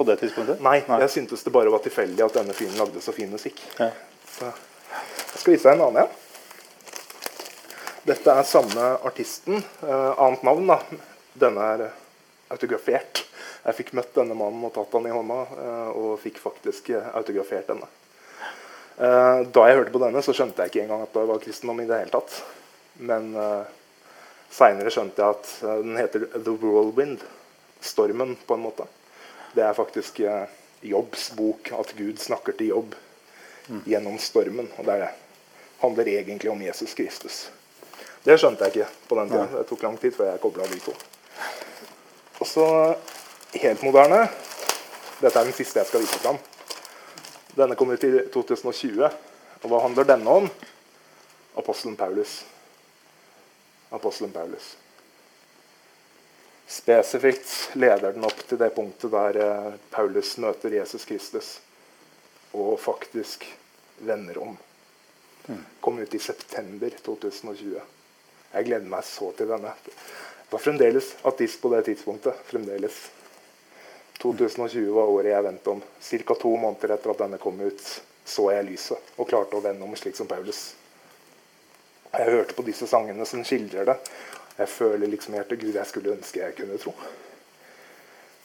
[0.00, 0.64] På det tidspunktet?
[0.64, 1.02] Nei, Nei.
[1.04, 3.60] jeg syntes det bare var tilfeldig at denne fyren lagde så fin musikk.
[3.76, 3.92] Ja.
[4.38, 6.12] Så jeg skal vise deg en annen en.
[8.08, 9.60] Dette er samme artisten.
[9.84, 10.80] Eh, annet navn, da.
[11.44, 11.90] Denne er
[12.52, 13.24] autografert.
[13.64, 17.72] Jeg fikk møtt denne mannen og tatt han i hånda, uh, og fikk faktisk autografert
[17.72, 17.88] denne.
[18.98, 21.82] Uh, da jeg hørte på denne, så skjønte jeg ikke engang at det var kristendom
[21.84, 22.40] i det hele tatt.
[22.98, 23.30] Men
[24.50, 27.20] seinere skjønte jeg at den heter The Whirlwind.
[27.78, 28.88] Stormen, på en måte.
[29.54, 30.18] Det er faktisk
[30.82, 32.96] Jobbs bok, at Gud snakker til Jobb
[33.68, 33.84] mm.
[33.86, 34.66] gjennom stormen.
[34.78, 35.12] Og det
[35.78, 37.50] handler egentlig om Jesus Kristus.
[38.24, 39.46] Det skjønte jeg ikke på den tida.
[39.52, 40.94] Det tok lang tid før jeg kobla de to.
[42.38, 42.66] Og så
[43.58, 44.28] helt moderne.
[45.18, 46.38] Dette er den siste jeg skal vise fram.
[47.58, 49.08] Denne kom ut i 2020.
[49.62, 50.50] Og hva handler denne om?
[51.58, 52.44] Apostelen Paulus.
[53.90, 54.76] Apostelen Paulus.
[56.68, 61.54] Spesifikt leder den opp til det punktet der eh, Paulus møter Jesus Kristus
[62.52, 63.46] og faktisk
[64.04, 64.56] vender om.
[65.80, 67.80] Kom ut i september 2020.
[68.52, 69.72] Jeg gleder meg så til denne.
[70.50, 72.34] Var fremdeles ateist på det tidspunktet.
[72.44, 73.10] Fremdeles.
[74.18, 75.82] 2020 var året jeg vendte om.
[76.00, 76.34] Ca.
[76.34, 77.84] to måneder etter at denne kom ut,
[78.24, 80.72] så jeg lyset og klarte å vende om slik som Paulus.
[82.10, 83.96] Jeg hørte på disse sangene som skildrer det.
[84.58, 86.94] Jeg føler liksom hjertet Gud, jeg skulle ønske jeg kunne tro.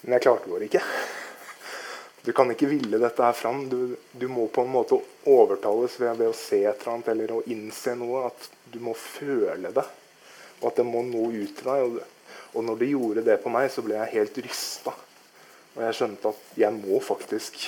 [0.04, 0.84] Men jeg klarte bare ikke.
[2.24, 3.66] Du kan ikke ville dette her fram.
[3.72, 7.34] Du, du må på en måte overtales ved, ved, å se et eller annet eller
[7.36, 8.28] å innse noe.
[8.30, 9.88] At du må føle det.
[10.64, 11.98] Og at det må nå ut til deg.
[12.54, 14.94] Og, når det gjorde det på meg, så ble jeg helt rysta.
[15.74, 17.60] Og jeg skjønte at jeg må faktisk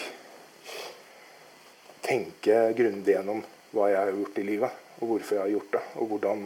[2.05, 3.41] tenke grundig gjennom
[3.73, 6.43] hva jeg har gjort i livet, og hvorfor jeg har gjort det, og hvordan,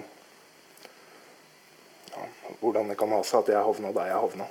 [2.14, 2.28] ja,
[2.62, 4.48] hvordan det kan ha seg at jeg havna der jeg havna.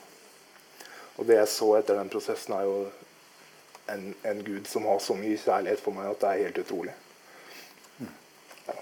[1.19, 2.77] Og det jeg så etter den prosessen, er jo
[3.91, 6.95] en, en, Gud som har så mye kjærlighet for meg at det er helt utrolig.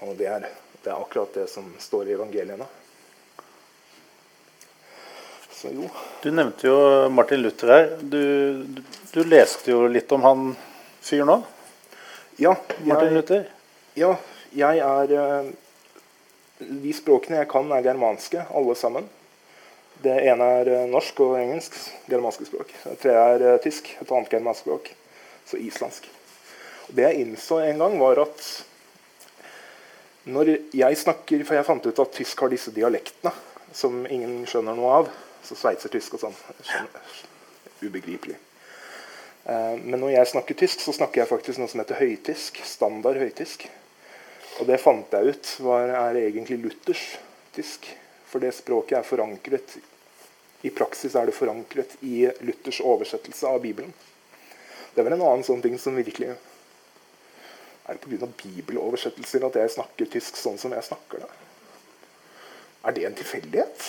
[0.03, 0.49] Og det er,
[0.83, 2.67] det er akkurat det som står i evangeliene.
[5.57, 5.87] Så jo.
[6.21, 7.87] Du nevnte jo Martin Luther her.
[8.01, 8.81] Du, du,
[9.13, 10.43] du leste jo litt om han
[11.01, 11.47] fyren òg?
[12.37, 12.53] Ja.
[12.85, 13.47] Martin Luther?
[13.97, 14.11] Ja,
[14.53, 15.49] jeg er eh,
[16.59, 19.09] De språkene jeg kan, er germanske, alle sammen.
[20.05, 21.73] Det ene er eh, norsk og engelsk,
[22.05, 22.77] germanske språk.
[22.85, 24.93] Det tredje er eh, tysk, et annet germansk språk.
[25.49, 26.05] Så islandsk.
[26.93, 28.45] Det jeg innså en gang, var at
[30.27, 33.31] når jeg snakker For jeg fant ut at tysk har disse dialektene
[33.75, 35.15] som ingen skjønner noe av.
[35.47, 36.37] Så sveitsertysk og sånn.
[37.79, 38.35] Ubegripelig.
[39.47, 42.59] Men når jeg snakker tysk, så snakker jeg faktisk noe som heter høytysk.
[42.67, 43.63] Standard høytysk.
[44.59, 47.03] Og det fant jeg ut var, er egentlig Luthers
[47.55, 47.87] tysk.
[48.27, 49.77] For det språket er forankret
[50.67, 53.93] I praksis er det forankret i Luthers oversettelse av Bibelen.
[54.91, 56.33] Det er vel en annen sånn ting som virkelig
[57.87, 58.27] Er det pga.
[58.41, 61.29] bibeloversettelser at jeg snakker tysk sånn som jeg snakker det?
[62.83, 63.85] Er det en tilfeldighet?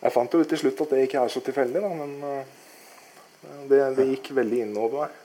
[0.00, 2.60] Jeg fant jo til slutt at det ikke er så tilfeldig, da, men uh,
[3.68, 5.18] det, det, gikk veldig innover meg.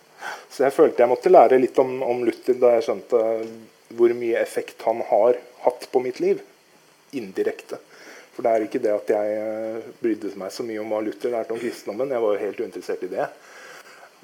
[0.50, 3.22] Så jeg følte jeg måtte lære litt om, om Luther da jeg skjønte
[3.96, 6.40] hvor mye effekt han har hatt på mitt liv
[7.16, 7.80] indirekte.
[8.36, 11.32] For det er ikke det at jeg eh, brydde meg så mye om hva Luther
[11.32, 12.12] lærte om kristendommen.
[12.12, 13.28] Jeg var jo helt uinteressert i det.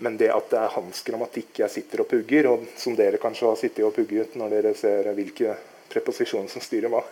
[0.03, 3.47] Men det at det er hans grammatikk jeg sitter og pugger, og som dere kanskje
[3.47, 5.55] har sittet og pugget når dere ser hvilke
[5.91, 7.03] preposisjoner som styrer hva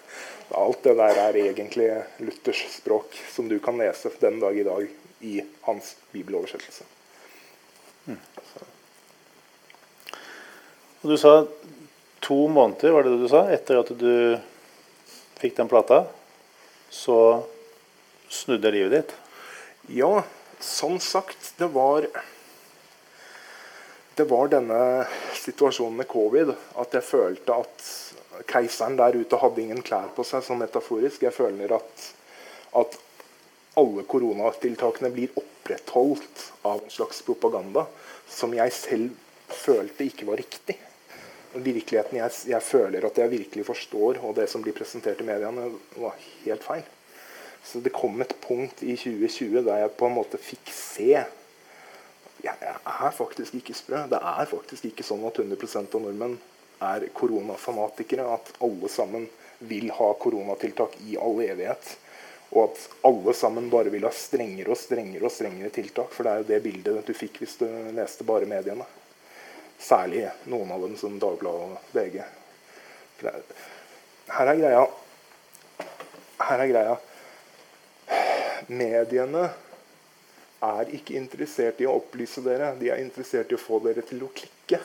[0.57, 1.91] Alt det der er egentlig
[2.25, 4.87] Luthers språk, som du kan lese den dag i dag
[5.19, 5.35] i
[5.67, 6.87] hans bibeloversettelse.
[8.07, 8.17] Mm.
[11.01, 11.33] Og Du sa
[12.19, 14.39] to måneder, var det det du sa, etter at du
[15.39, 16.03] fikk den plata,
[16.89, 17.45] så
[18.29, 19.13] snudde livet ditt?
[19.95, 20.23] Ja,
[20.59, 22.09] sånn sagt, det var
[24.19, 25.07] Det var denne
[25.39, 27.85] situasjonen med covid at jeg følte at
[28.47, 31.25] keiseren der ute hadde ingen klær på seg, sånn metaforisk.
[31.25, 32.05] Jeg føler at,
[32.79, 32.99] at
[33.79, 37.87] alle koronatiltakene blir opprettholdt av en slags propaganda
[38.29, 40.77] som jeg selv følte ikke var riktig
[41.53, 45.69] virkeligheten jeg, jeg, føler at jeg virkelig forstår, og det som blir presentert i mediene,
[45.97, 46.85] var helt feil.
[47.65, 51.11] Så det kom et punkt i 2020 der jeg på en måte fikk se
[52.39, 54.05] Jeg, er faktisk ikke sprø.
[54.07, 56.37] Det er faktisk ikke sånn at 100 av nordmenn
[56.79, 58.27] er koronafanatikere.
[58.33, 59.27] At alle sammen
[59.59, 61.97] vil ha koronatiltak i all evighet.
[62.49, 66.13] Og at alle sammen bare vil ha strengere og strengere og strengere tiltak.
[66.15, 68.87] For det er jo det bildet du fikk hvis du leste bare mediene.
[69.79, 72.19] Særlig noen av dem som Dagbladet og VG.
[74.29, 74.83] Her er greia
[76.39, 76.97] Her er greia
[78.69, 79.49] Mediene
[80.63, 82.73] er ikke interessert i å opplyse dere.
[82.79, 84.81] De er interessert i å få dere til å klikke.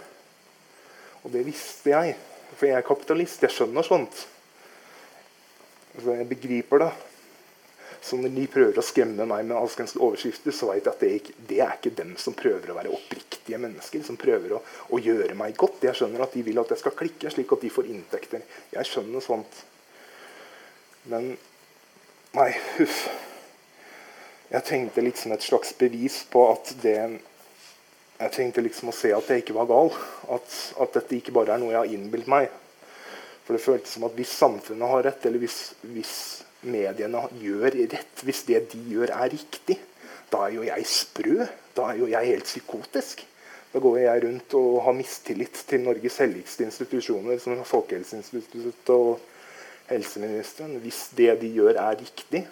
[1.24, 2.14] Og det visste jeg.
[2.54, 3.42] For jeg er kapitalist.
[3.44, 4.26] Jeg skjønner sånt.
[5.96, 6.92] Så jeg begriper det.
[8.04, 11.10] Så når de prøver å skremme meg med alskens overskrifter, så vet jeg at det,
[11.18, 14.04] ikke, det, er ikke dem som prøver å være oppriktige mennesker.
[14.04, 14.60] Som prøver å,
[14.90, 15.86] å, gjøre meg godt.
[15.88, 18.44] Jeg skjønner at de vil at jeg skal klikke, slik at de får inntekter.
[18.74, 19.64] Jeg skjønner sånt.
[21.08, 21.32] Men
[22.34, 23.04] Nei, huff.
[24.50, 26.98] Jeg trengte liksom et slags bevis på at det
[28.14, 29.90] Jeg trengte liksom å se at jeg ikke var gal.
[30.36, 32.48] At, at dette ikke bare er noe jeg har innbilt meg.
[33.44, 36.14] For det føltes som at hvis samfunnet har rett, eller hvis, hvis
[36.64, 39.76] mediene gjør rett, hvis det de gjør, er riktig,
[40.32, 41.48] da er jo jeg sprø.
[41.76, 43.26] Da er jo jeg helt psykotisk.
[43.74, 49.18] Da går jeg rundt og har mistillit til Norges helligste institusjoner, som Folkehelseinstituttet og
[49.90, 52.44] helseministeren, hvis det de gjør, er riktig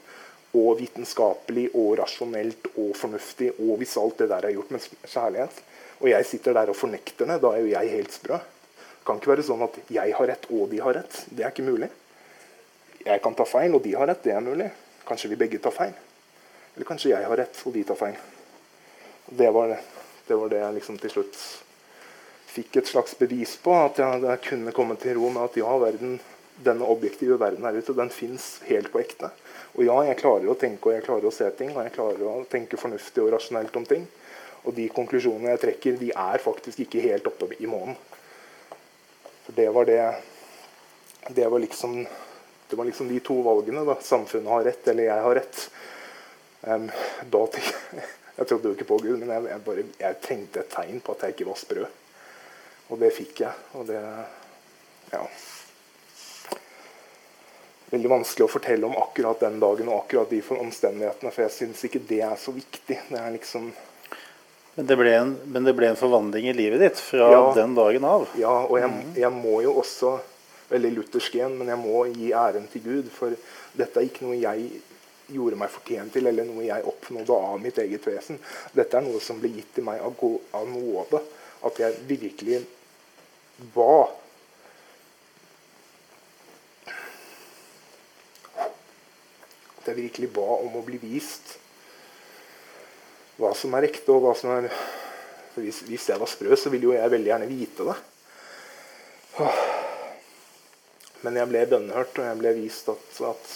[0.52, 5.62] og vitenskapelig og rasjonelt og fornuftig, og hvis alt det der er gjort med kjærlighet,
[6.02, 8.38] og jeg sitter der og fornekter det, da er jo jeg helt sprø.
[9.02, 11.16] Det kan ikke være sånn at jeg har rett og de har rett.
[11.30, 11.88] Det er ikke mulig.
[13.02, 14.22] Jeg kan ta feil, og de har rett.
[14.22, 14.68] Det er mulig.
[15.08, 15.94] Kanskje vi begge tar feil.
[16.74, 18.18] Eller kanskje jeg har rett, og de tar feil.
[19.26, 19.80] Det var det,
[20.28, 21.40] det, var det jeg liksom til slutt
[22.52, 23.74] fikk et slags bevis på.
[23.74, 26.18] At jeg, jeg kunne komme til ro med at ja, verden,
[26.62, 29.32] denne objektive verden her ute, den fins helt på ekte.
[29.72, 32.26] Og ja, jeg klarer å tenke og jeg klarer å se ting, og jeg klarer
[32.28, 34.04] å tenke fornuftig og rasjonelt om ting.
[34.62, 37.96] Og de konklusjonene jeg trekker, de er faktisk ikke helt oppe i månen.
[39.46, 40.02] For det var det
[41.34, 42.06] Det var liksom,
[42.68, 43.84] det var liksom de to valgene.
[43.84, 45.70] da, Samfunnet har rett, eller jeg har rett.
[46.62, 46.90] Um,
[47.30, 47.46] da
[48.36, 51.12] Jeg trodde jo ikke på Gud, men jeg, jeg, bare, jeg trengte et tegn på
[51.12, 51.84] at jeg ikke var sprø.
[52.90, 53.52] Og det fikk jeg.
[53.78, 54.00] Og det
[55.12, 55.26] Ja.
[57.92, 61.82] Veldig vanskelig å fortelle om akkurat den dagen og akkurat de omstendighetene, for jeg syns
[61.84, 62.98] ikke det er så viktig.
[63.10, 63.72] Det er liksom
[64.74, 68.06] men det, en, men det, ble en, forvandling i livet ditt fra ja, den dagen
[68.08, 68.22] av?
[68.40, 69.10] Ja, og jeg, mm.
[69.20, 70.18] jeg, må jo også
[70.72, 73.08] Veldig luthersk igjen, men jeg må gi æren til Gud.
[73.12, 73.34] For
[73.76, 74.78] dette er ikke noe jeg
[75.28, 78.38] gjorde meg fortjent til, eller noe jeg oppnådde av mitt eget vesen.
[78.72, 80.16] Dette er noe som ble gitt til meg av,
[80.56, 81.20] av nåde.
[81.68, 82.62] At jeg virkelig
[83.74, 84.06] ba
[89.90, 91.56] jeg virkelig ba om å bli vist
[93.40, 94.68] hva som er ekte, og hva som er
[95.56, 97.96] hvis, hvis, jeg var sprø, så ville jo jeg veldig gjerne vite det.
[101.22, 103.50] Men jeg ble bønnhørt, og jeg ble vist at, at,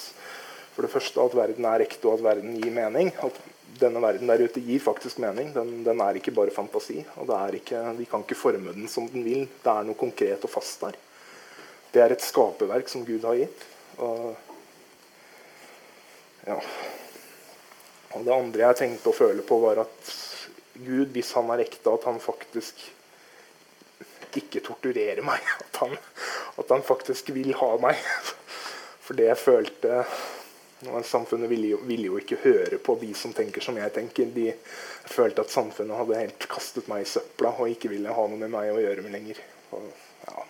[0.74, 3.12] for det første at verden er ekte, og at verden gir mening.
[3.24, 3.40] At
[3.80, 5.50] denne verden der ute gir faktisk mening.
[5.54, 7.02] Den, den er ikke bare fantasi.
[7.16, 9.48] og ikke, Vi kan ikke forme den som den vil.
[9.62, 10.96] Det er noe konkret og fast der.
[11.92, 13.66] Det er et skaperverk som Gud har gitt.
[13.98, 14.36] Og,
[16.46, 16.60] ja.
[18.16, 20.12] Og det andre jeg tenkte å føle på, var at
[20.76, 22.80] Gud, hvis han er ekte, at han faktisk
[24.36, 25.40] ikke torturerer meg.
[25.66, 25.96] At han,
[26.56, 28.00] at han faktisk vil ha meg.
[29.04, 30.04] For det jeg følte
[31.04, 34.28] Samfunnet ville jo, ville jo, ikke høre på de som tenker som jeg tenker.
[34.34, 34.50] De
[35.08, 38.52] følte at samfunnet hadde helt kastet meg i søpla og ikke ville ha noe med
[38.52, 39.40] meg å gjøre med lenger.
[39.72, 39.86] Og,
[40.26, 40.44] ja.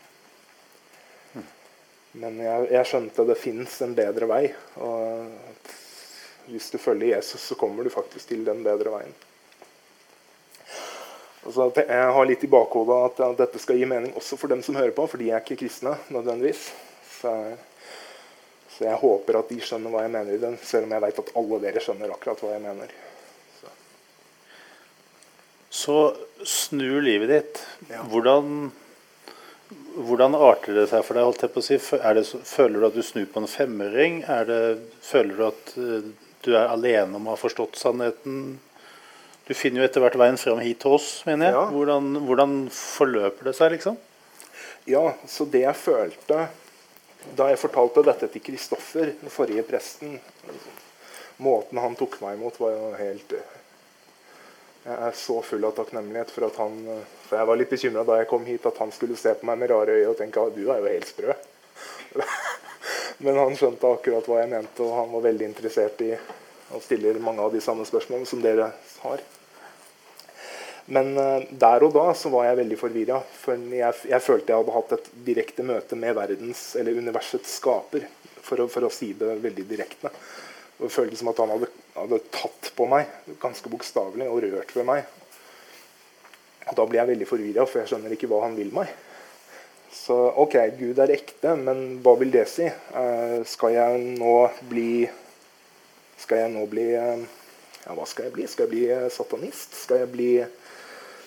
[2.18, 4.42] Men jeg, jeg skjønte det fins en bedre vei.
[4.82, 5.30] Og
[6.50, 9.14] hvis du følger Jesus, så kommer du faktisk til den bedre veien.
[11.46, 14.64] Altså, jeg har litt i bakhodet at, at dette skal gi mening også for dem
[14.66, 16.72] som hører på, for de er ikke kristne nødvendigvis.
[17.20, 17.32] Så,
[18.74, 21.20] så jeg håper at de skjønner hva jeg mener i den, selv om jeg vet
[21.22, 22.96] at alle dere skjønner akkurat hva jeg mener.
[23.60, 23.70] Så,
[25.70, 26.00] så
[26.42, 27.62] snur livet ditt.
[27.92, 28.02] Ja.
[28.10, 28.72] Hvordan,
[29.94, 31.30] hvordan arter det seg for deg?
[31.30, 31.78] holdt jeg på å si?
[31.78, 34.22] Det, føler du at du snur på en femmering?
[34.50, 34.62] Det,
[35.06, 36.14] føler du at eh,
[36.46, 38.58] du er alene om å ha forstått sannheten.
[39.46, 41.56] Du finner jo etter hvert veien fram hit til oss, mener jeg.
[41.58, 41.66] Ja.
[41.70, 43.98] Hvordan, hvordan, forløper det seg, liksom?
[44.90, 46.46] Ja, så det jeg følte
[47.34, 50.18] da jeg fortalte dette til Kristoffer, den forrige presten
[51.42, 56.46] Måten han tok meg imot, var jo helt Jeg er så full av takknemlighet for
[56.46, 56.76] at han
[57.26, 59.58] For jeg var litt bekymra da jeg kom hit, at han skulle se på meg
[59.58, 61.34] med rare øyne og tenke at du er jo helt sprø.
[63.18, 66.12] Men han skjønte akkurat hva jeg mente, og han var veldig interessert i
[66.74, 68.72] og stiller mange av de samme spørsmålene som dere
[69.04, 69.22] har.
[70.86, 73.20] Men uh, der og da så var jeg veldig forvirra.
[73.40, 78.06] For jeg, jeg, følte jeg hadde hatt et direkte møte med verdens, eller universets skaper.
[78.46, 80.12] For å, for å si det veldig direkte.
[80.76, 83.10] Det føltes som at han hadde, hadde tatt på meg
[83.42, 85.06] ganske bokstavelig og rørt ved meg.
[86.66, 88.92] Og da blir jeg veldig forvirra, for jeg skjønner ikke hva han vil meg.
[89.96, 92.66] Så OK, Gud er ekte, men hva vil det si?
[92.92, 94.34] Uh, skal jeg nå
[94.68, 95.06] bli
[96.20, 97.24] Skal jeg nå bli uh,
[97.86, 98.46] Ja, hva skal jeg bli?
[98.50, 99.74] Skal jeg bli uh, satanist?
[99.86, 100.30] Skal jeg bli,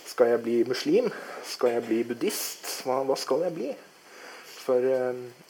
[0.08, 1.10] skal jeg bli muslim?
[1.50, 2.70] Skal jeg bli buddhist?
[2.86, 3.74] Hva, hva skal jeg bli?
[4.60, 4.86] For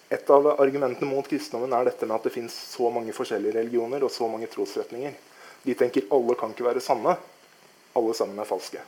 [0.10, 4.06] et av argumentene mot kristendommen er dette med at det fins så mange forskjellige religioner
[4.06, 5.18] og så mange trosretninger.
[5.66, 7.18] De tenker alle kan ikke være sanne.
[8.00, 8.82] Alle sammen er falske.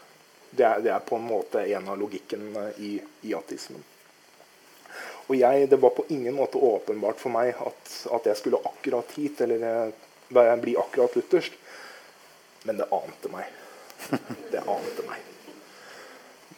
[0.49, 2.47] Det er, det er på en måte en av logikken
[2.79, 2.95] i,
[3.27, 3.90] i ateismen.
[5.27, 9.13] Og jeg, det var på ingen måte åpenbart for meg at, at jeg skulle akkurat
[9.15, 11.55] hit, eller eh, bli akkurat luthersk.
[12.63, 13.47] Men det ante meg.
[14.51, 15.27] Det ante meg.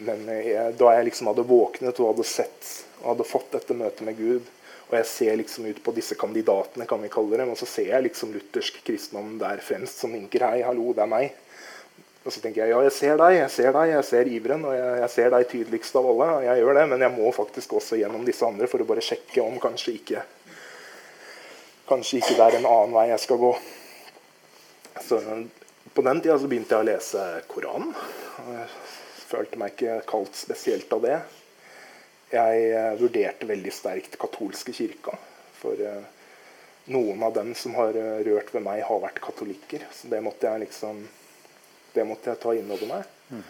[0.04, 2.72] Men jeg, da jeg liksom hadde våknet og hadde sett
[3.04, 4.50] og hadde fått dette møtet med Gud,
[4.94, 7.88] Og jeg ser liksom ut på disse kandidatene, kan vi kalle dem, og så ser
[7.90, 11.32] jeg liksom luthersk kristendom der fremst, som vinker 'hei, hallo, det er meg'.
[12.24, 14.78] Og så tenker jeg ja, jeg ser deg, jeg ser deg, jeg ser iveren, og
[14.78, 16.30] jeg, jeg ser deg tydeligst av alle.
[16.38, 19.04] og jeg gjør det, Men jeg må faktisk også gjennom disse andre for å bare
[19.04, 20.24] sjekke om kanskje ikke
[21.88, 23.54] kanskje ikke det er en annen vei jeg skal gå.
[25.04, 25.22] Så
[25.94, 27.92] På den tida så begynte jeg å lese Koranen.
[28.48, 28.68] Jeg
[29.30, 31.18] følte meg ikke kalt spesielt av det.
[32.34, 35.14] Jeg eh, vurderte veldig sterkt katolske kirka.
[35.60, 36.08] For eh,
[36.90, 39.86] noen av dem som har eh, rørt ved meg, har vært katolikker.
[39.94, 41.04] Så det måtte jeg liksom
[41.94, 43.12] Det måtte jeg ta inn over meg.
[43.34, 43.44] Mm.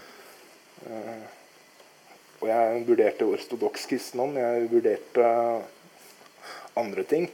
[2.44, 4.36] og jeg vurderte ortodoks kristendom.
[4.40, 5.28] Jeg vurderte
[6.80, 7.30] andre ting.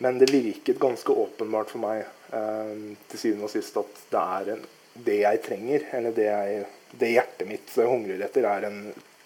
[0.00, 2.04] Men det virket ganske åpenbart for meg
[3.08, 4.66] til syvende og sist at det er en,
[5.08, 6.66] det jeg trenger, eller det, jeg,
[7.00, 8.78] det hjertet mitt hungrer etter, er en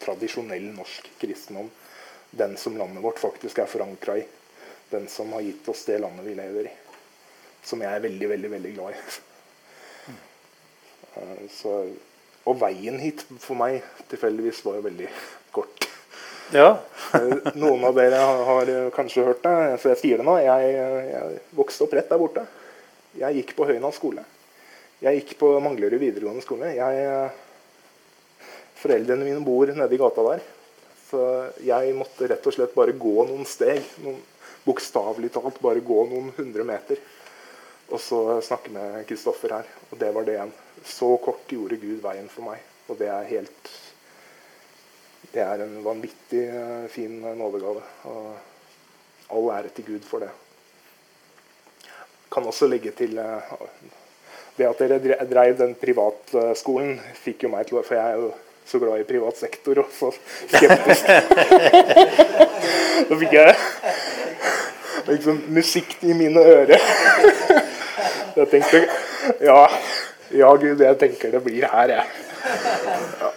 [0.02, 1.68] tradisjonell norsk kristendom.
[2.30, 4.24] Den som landet vårt faktisk er forankra i.
[4.92, 6.72] Den som har gitt oss det landet vi lever i.
[7.64, 9.04] Som jeg er veldig, veldig, veldig glad i.
[11.18, 11.76] Eh, så,
[12.48, 15.08] og veien hit for meg tilfeldigvis var jo veldig
[15.54, 15.88] kort.
[16.52, 16.70] Ja.
[17.18, 20.38] Eh, noen av dere har kanskje hørt det, så jeg sier det nå.
[20.42, 20.74] Jeg,
[21.12, 22.46] jeg vokste opp rett der borte.
[23.18, 24.24] Jeg gikk på Høyna skole.
[25.02, 26.72] Jeg gikk på Manglerud videregående skole.
[26.76, 27.30] Jeg
[28.82, 30.42] Foreldrene mine bor nede i gata der.
[31.06, 31.22] Så
[31.62, 33.84] jeg måtte rett og slett bare gå noen steg.
[34.02, 34.20] Noen,
[34.62, 37.00] Bokstavelig talt bare gå noen hundre meter.
[37.92, 39.72] Og så snakke med Kristoffer her.
[39.90, 40.52] Og det var det igjen.
[40.84, 42.62] Så kort gjorde Gud veien for meg.
[42.88, 43.72] Og det er helt
[45.32, 47.82] Det er en vanvittig uh, fin nådegave.
[48.04, 48.32] Og
[49.32, 50.30] all ære til Gud for det.
[52.32, 53.52] Kan også legge til uh,
[54.58, 58.32] det at dere dreiv den privatskolen, fikk jo meg til å For jeg er jo
[58.68, 60.12] så glad i privat sektor og så
[60.52, 61.08] skeptisk.
[63.02, 63.54] Da fikk jeg
[65.08, 67.61] liksom musikk i mine ører.
[68.36, 68.78] Jeg tenkte
[69.44, 69.68] ja,
[70.32, 72.04] ja, Gud, jeg tenker det blir her, jeg.
[73.20, 73.30] Ja.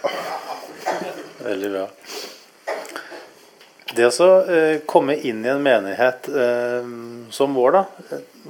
[1.46, 1.86] Veldig bra.
[3.96, 4.10] Det å
[4.50, 6.84] eh, komme inn i en menighet eh,
[7.32, 7.82] som vår, da.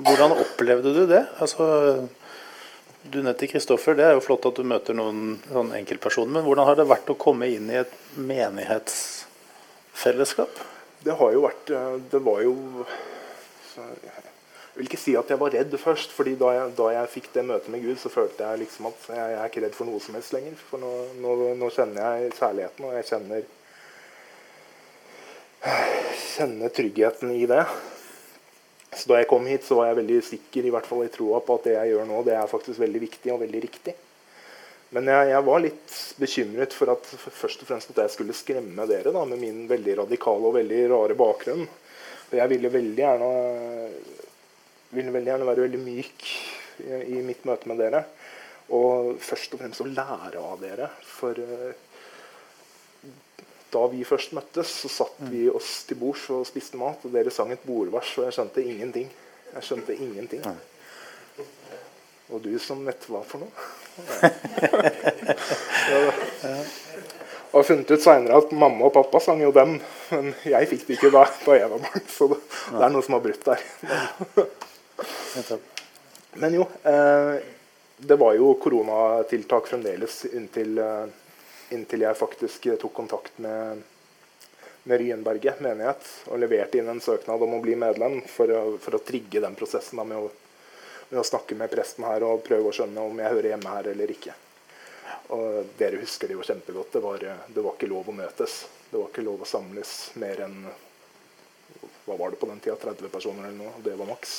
[0.06, 1.24] Hvordan opplevde du det?
[1.42, 1.64] Altså,
[3.10, 3.94] du nevnte Kristoffer.
[3.98, 5.18] Det er jo flott at du møter noen
[5.50, 6.32] sånn enkeltpersoner.
[6.38, 10.52] Men hvordan har det vært å komme inn i et menighetsfellesskap?
[11.06, 12.52] Det har jo vært eh, Det var jo
[14.76, 16.10] Jeg vil ikke si at jeg var redd først.
[16.12, 19.06] fordi da jeg, da jeg fikk det møtet med Gud, så følte jeg liksom at
[19.08, 20.58] jeg, jeg er ikke redd for noe som helst lenger.
[20.68, 20.90] For nå,
[21.22, 23.46] nå, nå kjenner jeg kjærligheten, og jeg kjenner
[26.36, 27.62] kjenner tryggheten i det.
[28.92, 31.40] Så da jeg kom hit, så var jeg veldig sikker i hvert fall i troa
[31.44, 33.96] på at det jeg gjør nå, det er faktisk veldig viktig og veldig riktig.
[34.94, 38.86] Men jeg, jeg var litt bekymret for at først og fremst at jeg skulle skremme
[38.88, 41.66] dere da, med min veldig radikale og veldig rare bakgrunn.
[42.28, 43.32] For jeg ville veldig gjerne,
[44.94, 46.28] ville veldig gjerne være veldig myk
[46.86, 48.04] i, mitt møte med dere.
[48.76, 50.88] Og først og fremst å lære av dere.
[51.06, 51.72] For uh,
[53.72, 57.32] da vi først møttes, så satt vi oss til bords og spiste mat, og dere
[57.34, 59.10] sang et bordvers, og jeg skjønte ingenting.
[59.52, 60.46] Jeg skjønte ingenting.
[62.32, 63.52] Og du som vet hva for noe?
[65.92, 66.00] ja.
[67.52, 69.78] Og har funnet ut seinere at mamma og pappa sang jo dem,
[70.10, 72.08] men jeg fikk det ikke da, da jeg var barn.
[72.12, 72.40] Så det,
[72.74, 73.62] det er noe som har brutt der.
[76.40, 77.36] Men jo, eh,
[77.96, 81.06] det var jo koronatiltak fremdeles inntil eh,
[81.70, 83.82] inntil jeg faktisk tok kontakt med,
[84.82, 88.98] med Ryenberget menighet og leverte inn en søknad om å bli medlem for å, for
[88.98, 90.30] å trigge den prosessen med, å,
[91.10, 93.90] med, å, snakke med presten her og prøve å skjønne om jeg hører hjemme her
[93.92, 94.34] eller ikke.
[95.34, 96.92] Og Dere husker det jo kjempegodt.
[96.94, 98.60] Det var, det var ikke lov å møtes.
[98.90, 100.60] Det var ikke lov å samles mer enn
[102.06, 103.80] hva var det på den tida, 30 personer eller noe.
[103.82, 104.36] Det var maks.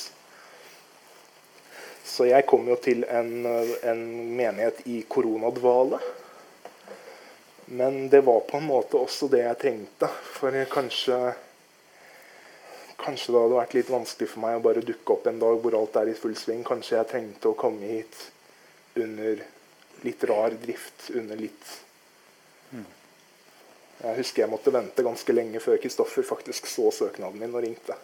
[2.04, 4.02] Så jeg kom jo til en, en
[4.36, 6.00] menighet i koronadvale.
[7.70, 10.08] Men det var på en måte også det jeg trengte.
[10.38, 11.18] For kanskje
[12.98, 15.74] Kanskje det hadde vært litt vanskelig for meg å bare dukke opp en dag hvor
[15.78, 16.64] alt er i full sving.
[16.66, 18.16] Kanskje jeg trengte å komme hit
[18.98, 19.44] under
[20.02, 21.06] litt rar drift.
[21.14, 21.76] Under litt
[23.98, 27.96] Jeg husker jeg måtte vente ganske lenge før Kristoffer faktisk så søknaden min og ringte.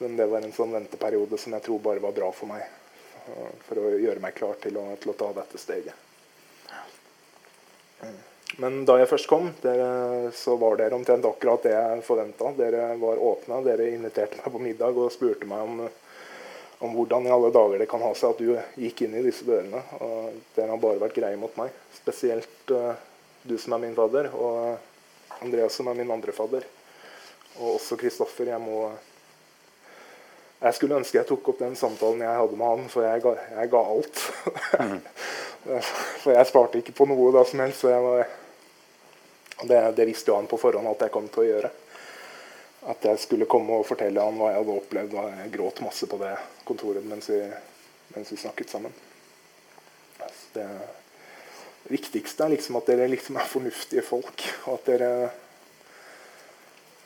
[0.00, 2.64] Men det var en sånn venteperiode som jeg tror bare var bra for meg.
[3.68, 6.08] For å gjøre meg klar til å, til å ta dette steget.
[8.60, 12.50] Men da jeg først kom, dere, så var dere omtrent akkurat det jeg forventa.
[12.58, 13.62] Dere var åpne.
[13.64, 15.80] Dere inviterte meg på middag og spurte meg om,
[16.82, 19.46] om, hvordan i alle dager det kan ha seg at du gikk inn i disse
[19.48, 19.80] dørene.
[20.04, 21.72] Og dere har bare vært greie mot meg.
[21.96, 22.92] Spesielt uh,
[23.48, 26.68] du som er min fadder, og Andreas som er min andre fadder.
[27.58, 28.52] Og også Kristoffer.
[28.52, 28.84] Jeg må
[30.62, 33.32] Jeg skulle ønske jeg tok opp den samtalen jeg hadde med han, for jeg ga,
[33.56, 34.20] jeg ga alt.
[34.78, 35.00] Mm.
[36.22, 37.82] for jeg sparte ikke på noe da som helst.
[37.82, 38.22] Var,
[39.66, 41.72] det, det, visste jo han på forhånd at jeg kom til å gjøre.
[42.92, 45.18] At jeg skulle komme og fortelle han hva jeg hadde opplevd.
[45.18, 46.32] Og jeg gråt masse på det
[46.68, 47.42] kontoret mens vi,
[48.14, 48.94] mens vi snakket sammen.
[50.54, 50.68] Det
[51.90, 54.46] viktigste er liksom at dere liksom er fornuftige folk.
[54.68, 55.12] Og at dere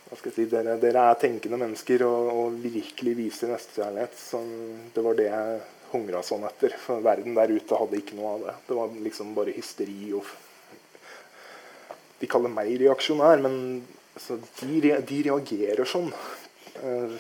[0.06, 4.20] Si, dere, dere, er tenkende mennesker og, og virkelig viser nestekjærlighet.
[4.94, 5.56] Det var det jeg
[5.90, 6.76] hungra sånn etter.
[6.78, 8.54] For verden der ute hadde ikke noe av det.
[8.68, 10.34] Det var liksom bare hysteri og
[12.16, 13.56] De kaller meg reaksjonær, men
[14.14, 16.06] altså, de, de, reagerer sånn.
[16.80, 17.12] Uh,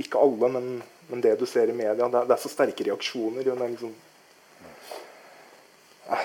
[0.00, 0.70] ikke alle, men,
[1.10, 2.06] men, det du ser i media.
[2.08, 3.44] Det det er så sterke reaksjoner.
[3.44, 3.92] Og det er liksom
[6.08, 6.24] uh,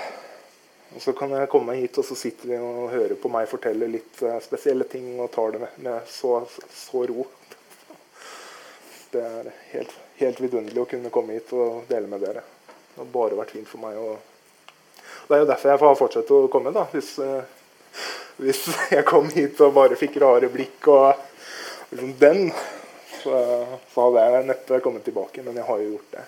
[0.96, 3.90] og så kan jeg komme hit, og så sitter vi og hører på meg fortelle
[3.92, 6.40] litt uh, spesielle ting og tar det med, med så,
[6.72, 7.26] så, ro.
[9.12, 12.44] Det er helt, helt vidunderlig å kunne komme hit og dele med dere.
[12.94, 14.00] Det har bare vært fint for meg.
[15.28, 16.74] Det er jo derfor jeg får fortsette å komme.
[16.76, 17.44] da, Hvis, uh,
[18.40, 18.64] hvis
[18.96, 21.12] jeg kom hit og bare fikk rare blikk og
[21.92, 22.50] liksom den,
[23.20, 23.44] så,
[23.92, 25.44] så hadde jeg neppe kommet tilbake.
[25.44, 26.26] Men jeg har jo gjort det.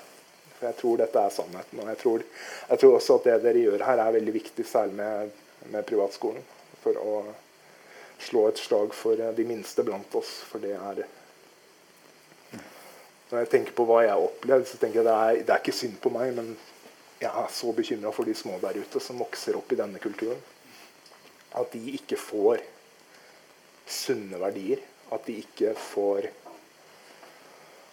[0.60, 1.80] For jeg tror dette er sannheten.
[1.80, 2.24] Og jeg tror,
[2.70, 5.38] jeg tror, også at det dere gjør her, er veldig viktig, særlig med,
[5.72, 6.44] med privatskolen.
[6.84, 7.14] For å
[8.20, 10.34] slå et slag for de minste blant oss.
[10.50, 11.06] For det er
[13.30, 15.62] Når jeg tenker på hva jeg har opplevd, så tenker jeg det er, det er
[15.62, 16.48] ikke synd på meg, men
[17.22, 20.40] jeg er så bekymra for de små der ute som vokser opp i denne kulturen.
[21.56, 22.64] At de ikke får
[23.90, 24.82] sunne verdier.
[25.14, 26.30] At de ikke får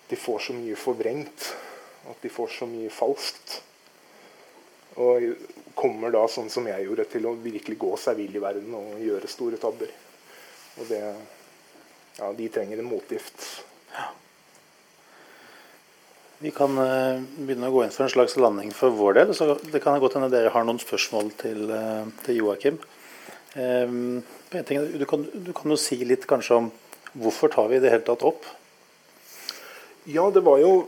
[0.07, 1.49] De får så mye forvrengt
[2.11, 3.61] at de får så mye falskt.
[4.97, 5.33] Og
[5.77, 9.01] kommer da, sånn som jeg gjorde, til å virkelig gå seg vill i verden og
[9.03, 9.91] gjøre store tabber.
[10.81, 11.03] Og det
[12.17, 13.43] Ja, de trenger en motgift.
[13.93, 14.07] Ja.
[16.41, 19.35] Vi kan uh, begynne å gå inn for en slags landing for vår del.
[19.37, 22.79] så Det kan godt hende dere har noen spørsmål til, uh, til Joakim.
[23.53, 26.71] Um, du, kan, du kan jo si litt kanskje om
[27.21, 28.49] hvorfor tar vi i det hele tatt opp?
[30.09, 30.87] Ja, det var jo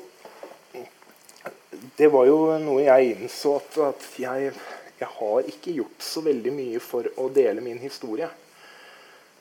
[1.96, 4.52] det var jo noe jeg innså at, at jeg,
[4.98, 8.28] jeg, har ikke gjort så veldig mye for å dele min historie.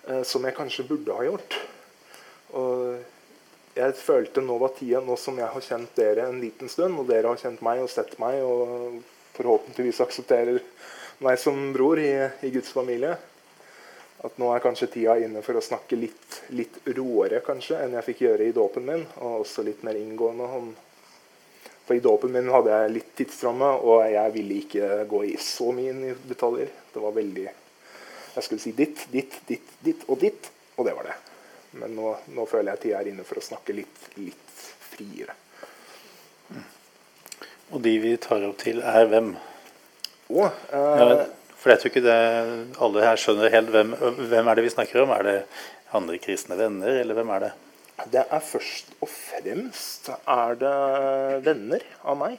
[0.07, 1.57] Eh, som jeg kanskje burde ha gjort.
[2.55, 6.95] Og jeg følte nå var tida, nå som jeg har kjent dere en liten stund,
[6.97, 9.01] og dere har kjent meg og sett meg, og
[9.38, 10.61] forhåpentligvis aksepterer
[11.25, 12.11] meg som bror i,
[12.45, 13.17] i Guds familie,
[14.25, 18.07] at nå er kanskje tida inne for å snakke litt, litt råere kanskje enn jeg
[18.07, 20.71] fikk gjøre i dåpen min, og også litt mer inngående om
[21.88, 25.71] for i dåpen min hadde jeg litt tidsramme, og jeg ville ikke gå i så
[25.71, 26.73] mye detaljer.
[26.93, 31.07] Det var veldig Jeg skulle si ditt, ditt, ditt, ditt og ditt, og det var
[31.07, 31.15] det.
[31.79, 35.33] Men nå, nå føler jeg tida er inne for å snakke litt, litt friere.
[37.73, 39.31] Og de vi tar opp til, er hvem?
[40.27, 41.25] Å, eh, ja,
[41.57, 42.19] for jeg tror ikke det,
[42.83, 43.95] alle her skjønner helt hvem,
[44.29, 45.15] hvem er det vi snakker om.
[45.15, 45.38] Er det
[45.97, 47.53] andre kristne venner, eller hvem er det?
[48.05, 50.75] Det er først og fremst er det
[51.47, 52.37] venner av meg.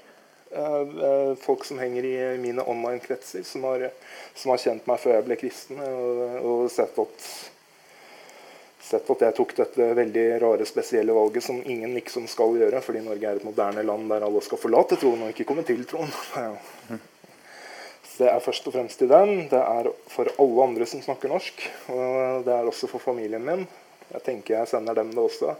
[0.50, 3.66] Eh, eh, folk som henger i mine online-kretser, som,
[4.34, 5.80] som, har kjent meg før jeg ble kristen.
[5.82, 7.26] Og, og sett, at,
[8.80, 12.80] sett, at, jeg tok dette veldig rare, spesielle valget som ingen liksom skal gjøre.
[12.84, 15.82] Fordi Norge er et moderne land der alle skal forlate troen og ikke komme til
[15.90, 16.14] troen.
[18.08, 19.44] Så det er først og fremst til den.
[19.50, 21.60] Det er for alle andre som snakker norsk.
[21.92, 23.68] Og det er også for familien min.
[24.08, 25.54] Jeg tenker jeg sender dem det også.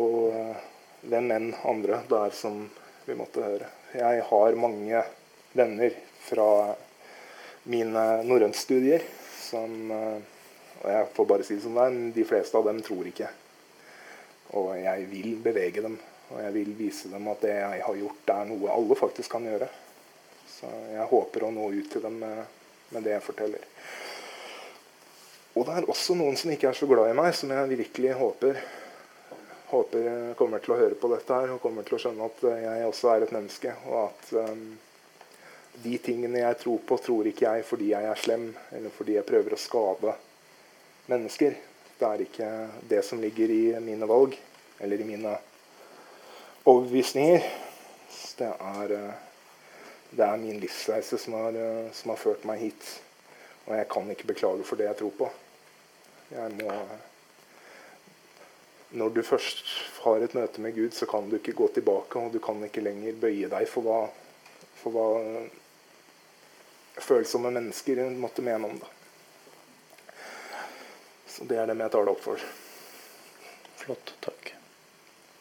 [0.00, 0.62] Og eh,
[1.10, 2.62] hvem enn andre det er som
[3.04, 3.68] vi måtte høre.
[3.92, 5.02] Jeg har mange
[5.52, 6.48] venner fra
[7.68, 9.04] mine norrøntstudier
[9.42, 10.30] som eh,
[10.82, 13.28] Og jeg får bare si det som det er, de fleste av dem tror ikke.
[14.58, 15.94] Og jeg vil bevege dem.
[16.32, 19.46] Og jeg vil vise dem at det jeg har gjort, er noe alle faktisk kan
[19.46, 19.68] gjøre.
[20.48, 22.42] Så jeg håper å nå ut til dem med,
[22.96, 23.68] med det jeg forteller.
[25.52, 28.14] Og det er også noen som ikke er så glad i meg, som jeg virkelig
[28.16, 28.60] håper,
[29.68, 30.06] håper
[30.38, 33.10] kommer til å høre på dette her og kommer til å skjønne at jeg også
[33.12, 33.74] er et menneske.
[33.90, 34.62] Og at um,
[35.84, 39.28] de tingene jeg tror på, tror ikke jeg fordi jeg er slem, eller fordi jeg
[39.28, 40.16] prøver å skade
[41.12, 41.60] mennesker.
[42.00, 42.50] Det er ikke
[42.88, 44.38] det som ligger i mine valg,
[44.80, 45.36] eller i mine
[46.64, 47.44] overbevisninger.
[48.40, 48.98] Det er,
[50.16, 51.60] det er min livsreise som har,
[51.92, 52.92] som har ført meg hit.
[53.66, 55.32] Og jeg kan ikke beklage for det jeg tror på.
[56.32, 56.76] Må
[58.92, 59.64] Når du først
[60.04, 62.84] har et møte med Gud, så kan du ikke gå tilbake, og du kan ikke
[62.84, 64.00] lenger bøye deg for hva,
[64.82, 65.06] for hva
[67.00, 68.90] følsomme mennesker måtte mene om det.
[71.32, 72.48] Så det er dem jeg tar det opp for.
[73.80, 74.12] Flott.
[74.20, 74.51] Takk.